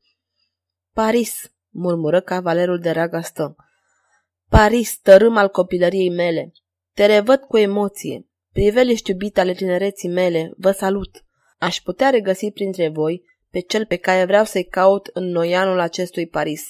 Paris, 0.93 1.51
murmură 1.69 2.21
cavalerul 2.21 2.79
de 2.79 2.91
ragastă. 2.91 3.55
Paris, 4.49 4.99
tărâm 4.99 5.37
al 5.37 5.49
copilăriei 5.49 6.09
mele. 6.09 6.51
Te 6.93 7.05
revăd 7.05 7.39
cu 7.39 7.57
emoție. 7.57 8.28
Priveliști 8.59 9.09
iubite 9.09 9.39
ale 9.39 9.53
tinereții 9.53 10.09
mele, 10.09 10.51
vă 10.57 10.71
salut! 10.71 11.09
Aș 11.57 11.77
putea 11.77 12.09
regăsi 12.09 12.51
printre 12.51 12.89
voi 12.89 13.23
pe 13.51 13.59
cel 13.59 13.85
pe 13.85 13.95
care 13.95 14.25
vreau 14.25 14.43
să-i 14.43 14.65
caut 14.65 15.09
în 15.13 15.23
noianul 15.23 15.79
acestui 15.79 16.27
Paris. 16.27 16.69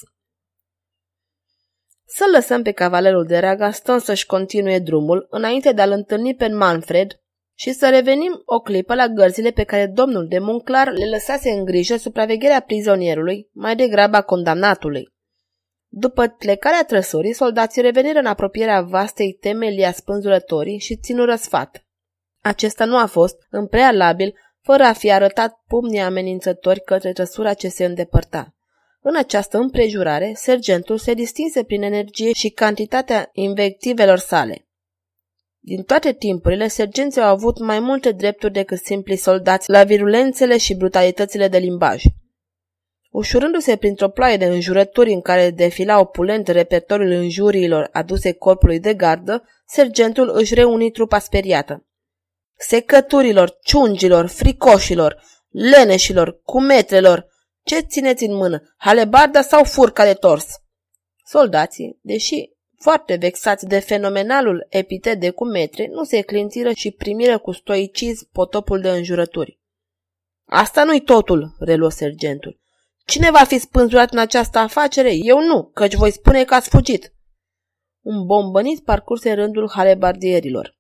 Să 2.06 2.25
lăsăm 2.34 2.62
pe 2.62 2.71
cavalerul 2.71 3.25
de 3.25 3.38
Ragaston 3.38 3.99
să-și 3.99 4.25
continue 4.25 4.80
drumul 4.80 5.28
înainte 5.30 5.71
de 5.71 5.82
a-l 5.82 5.91
întâlni 5.91 6.36
pe 6.36 6.47
Manfred 6.47 7.21
și 7.54 7.71
să 7.71 7.89
revenim 7.89 8.41
o 8.45 8.60
clipă 8.60 8.95
la 8.95 9.08
gărzile 9.08 9.52
pe 9.52 9.63
care 9.63 9.88
domnul 9.88 10.28
de 10.28 10.39
Monclar 10.39 10.91
le 10.91 11.10
lăsase 11.10 11.49
în 11.49 11.65
grijă 11.65 11.95
supravegherea 11.95 12.60
prizonierului, 12.60 13.49
mai 13.54 13.75
degrabă 13.75 14.15
a 14.15 14.21
condamnatului. 14.21 15.13
După 15.91 16.28
plecarea 16.28 16.84
trăsurii, 16.84 17.34
soldații 17.34 17.82
reveniră 17.82 18.19
în 18.19 18.25
apropierea 18.25 18.82
vastei 18.82 19.34
temelii 19.34 19.86
a 19.86 19.91
spânzurătorii 19.91 20.80
și 20.80 20.95
ținură 20.95 21.36
sfat. 21.36 21.86
Acesta 22.41 22.86
nu 22.86 22.97
a 22.97 23.06
fost, 23.06 23.36
în 23.49 23.67
prealabil, 23.67 24.34
fără 24.62 24.84
a 24.84 24.93
fi 24.93 25.12
arătat 25.12 25.62
pumnii 25.67 25.99
amenințători 25.99 26.82
către 26.82 27.13
trăsura 27.13 27.54
ce 27.54 27.67
se 27.67 27.86
îndepărta. 27.86 28.54
În 29.02 29.15
această 29.15 29.58
împrejurare, 29.58 30.34
sergentul 30.36 30.97
se 30.97 31.13
distinse 31.13 31.63
prin 31.63 31.82
energie 31.82 32.34
și 32.34 32.49
cantitatea 32.49 33.30
invectivelor 33.34 34.17
sale. 34.17 34.67
Din 35.60 35.84
toate 35.84 36.13
timpurile, 36.13 36.67
sergenții 36.67 37.21
au 37.21 37.32
avut 37.32 37.60
mai 37.60 37.80
multe 37.80 38.12
drepturi 38.12 38.54
decât 38.54 38.78
simpli 38.78 39.15
soldați 39.15 39.69
la 39.69 39.84
virulențele 39.84 40.58
și 40.58 40.75
brutalitățile 40.75 41.47
de 41.47 41.58
limbaj. 41.58 42.04
Ușurându-se 43.10 43.76
printr-o 43.76 44.10
ploaie 44.10 44.38
de 44.38 44.45
înjurături 44.45 45.12
în 45.12 45.22
care 45.22 45.50
defila 45.50 46.00
opulent 46.00 46.48
repertoriul 46.48 47.12
înjuriilor 47.12 47.89
aduse 47.91 48.32
corpului 48.32 48.80
de 48.80 48.93
gardă, 48.93 49.43
sergentul 49.65 50.30
își 50.34 50.54
reuni 50.54 50.91
trupa 50.91 51.19
speriată. 51.19 51.88
Secăturilor, 52.58 53.58
ciungilor, 53.63 54.28
fricoșilor, 54.28 55.24
leneșilor, 55.50 56.41
cumetrelor, 56.43 57.28
ce 57.63 57.80
țineți 57.80 58.24
în 58.24 58.36
mână, 58.36 58.76
halebarda 58.78 59.41
sau 59.41 59.63
furca 59.63 60.04
de 60.04 60.13
tors? 60.13 60.45
Soldații, 61.26 62.00
deși 62.02 62.50
foarte 62.78 63.15
vexați 63.15 63.65
de 63.65 63.80
fenomenalul 63.80 64.65
epitet 64.69 65.19
de 65.19 65.30
cumetre, 65.30 65.88
nu 65.88 66.04
se 66.04 66.22
clintiră 66.22 66.72
și 66.72 66.91
primiră 66.91 67.38
cu 67.38 67.52
stoicism 67.52 68.30
potopul 68.32 68.82
de 68.82 68.89
înjurături. 68.89 69.60
Asta 70.45 70.84
nu-i 70.84 71.02
totul, 71.02 71.56
reluă 71.60 71.89
sergentul. 71.89 72.59
Cine 73.10 73.32
va 73.32 73.43
fi 73.43 73.58
spânzurat 73.58 74.12
în 74.12 74.17
această 74.17 74.58
afacere? 74.58 75.13
Eu 75.13 75.39
nu, 75.39 75.63
căci 75.74 75.95
voi 75.95 76.12
spune 76.12 76.43
că 76.43 76.54
ați 76.54 76.69
fugit. 76.69 77.13
Un 78.02 78.26
bombănit 78.26 78.84
parcurse 78.84 79.34
rândul 79.34 79.69
halebardierilor. 79.69 80.78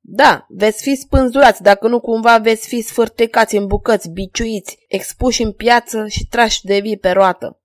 Da, 0.00 0.46
veți 0.48 0.82
fi 0.82 0.94
spânzurați, 0.94 1.62
dacă 1.62 1.88
nu 1.88 2.00
cumva 2.00 2.38
veți 2.38 2.68
fi 2.68 2.80
sfârtecați 2.80 3.56
în 3.56 3.66
bucăți, 3.66 4.10
biciuiți, 4.10 4.78
expuși 4.88 5.42
în 5.42 5.52
piață 5.52 6.06
și 6.06 6.26
trași 6.26 6.64
de 6.64 6.78
vii 6.78 6.98
pe 6.98 7.10
roată. 7.10 7.62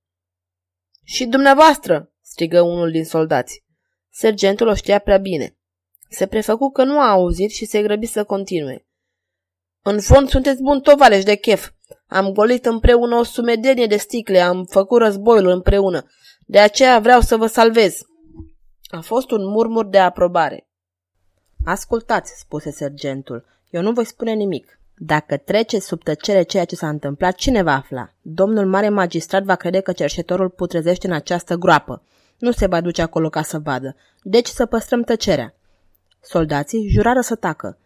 Și 1.03 1.25
dumneavoastră, 1.25 2.13
strigă 2.21 2.61
unul 2.61 2.91
din 2.91 3.05
soldați. 3.05 3.63
Sergentul 4.09 4.67
o 4.67 4.73
știa 4.73 4.99
prea 4.99 5.17
bine. 5.17 5.57
Se 6.09 6.27
prefăcu 6.27 6.71
că 6.71 6.83
nu 6.83 6.99
a 6.99 7.09
auzit 7.09 7.51
și 7.51 7.65
se 7.65 7.81
grăbi 7.81 8.05
să 8.05 8.23
continue. 8.23 8.87
În 9.81 10.01
fond 10.01 10.29
sunteți 10.29 10.61
bun 10.61 10.81
tovaleș 10.81 11.23
de 11.23 11.35
chef. 11.35 11.69
Am 12.07 12.31
golit 12.31 12.65
împreună 12.65 13.15
o 13.15 13.23
sumedenie 13.23 13.85
de 13.85 13.97
sticle, 13.97 14.39
am 14.39 14.63
făcut 14.63 15.01
războiul 15.01 15.47
împreună. 15.47 16.05
De 16.45 16.59
aceea 16.59 16.99
vreau 16.99 17.21
să 17.21 17.37
vă 17.37 17.47
salvez. 17.47 18.01
A 18.87 18.99
fost 18.99 19.31
un 19.31 19.47
murmur 19.47 19.85
de 19.85 19.99
aprobare. 19.99 20.67
Ascultați, 21.65 22.39
spuse 22.39 22.71
sergentul, 22.71 23.45
eu 23.69 23.81
nu 23.81 23.91
voi 23.91 24.05
spune 24.05 24.33
nimic. 24.33 24.79
Dacă 24.97 25.37
trece 25.37 25.79
sub 25.79 26.03
tăcere 26.03 26.43
ceea 26.43 26.65
ce 26.65 26.75
s-a 26.75 26.89
întâmplat, 26.89 27.35
cine 27.35 27.61
va 27.61 27.73
afla? 27.75 28.09
Domnul 28.21 28.65
mare 28.65 28.89
magistrat 28.89 29.43
va 29.43 29.55
crede 29.55 29.79
că 29.79 29.91
cerșetorul 29.91 30.49
putrezește 30.49 31.07
în 31.07 31.13
această 31.13 31.55
groapă. 31.55 32.01
Nu 32.37 32.51
se 32.51 32.65
va 32.65 32.81
duce 32.81 33.01
acolo 33.01 33.29
ca 33.29 33.41
să 33.41 33.59
vadă. 33.59 33.95
Deci 34.21 34.47
să 34.47 34.65
păstrăm 34.65 35.01
tăcerea. 35.01 35.53
Soldații 36.21 36.87
jurară 36.89 37.21
să 37.21 37.35
tacă. 37.35 37.77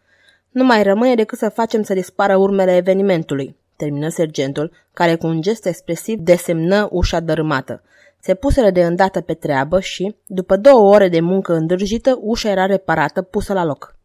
Nu 0.49 0.63
mai 0.63 0.83
rămâne 0.83 1.15
decât 1.15 1.37
să 1.37 1.49
facem 1.49 1.83
să 1.83 1.93
dispară 1.93 2.35
urmele 2.35 2.75
evenimentului. 2.75 3.55
Termină 3.79 4.09
sergentul, 4.09 4.71
care 4.93 5.15
cu 5.15 5.27
un 5.27 5.41
gest 5.41 5.65
expresiv 5.65 6.19
desemnă 6.19 6.87
ușa 6.91 7.19
dărâmată. 7.19 7.81
Se 8.19 8.33
puseră 8.33 8.69
de 8.69 8.85
îndată 8.85 9.21
pe 9.21 9.33
treabă 9.33 9.79
și, 9.79 10.15
după 10.25 10.55
două 10.55 10.93
ore 10.93 11.09
de 11.09 11.19
muncă 11.19 11.53
îndrăjită, 11.53 12.17
ușa 12.21 12.49
era 12.49 12.65
reparată, 12.65 13.21
pusă 13.21 13.53
la 13.53 13.65
loc. 13.65 13.95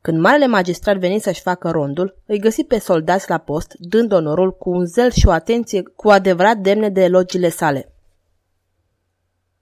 Când 0.00 0.20
marele 0.20 0.46
magistrat 0.46 0.96
veni 0.96 1.18
să-și 1.18 1.40
facă 1.40 1.70
rondul, 1.70 2.16
îi 2.26 2.38
găsi 2.38 2.64
pe 2.64 2.78
soldați 2.78 3.30
la 3.30 3.38
post, 3.38 3.74
dând 3.78 4.12
onorul 4.12 4.56
cu 4.56 4.70
un 4.70 4.84
zel 4.84 5.10
și 5.10 5.26
o 5.26 5.30
atenție 5.30 5.82
cu 5.96 6.08
adevărat 6.08 6.56
demne 6.56 6.88
de 6.88 7.02
elogiile 7.02 7.48
sale. 7.48 7.91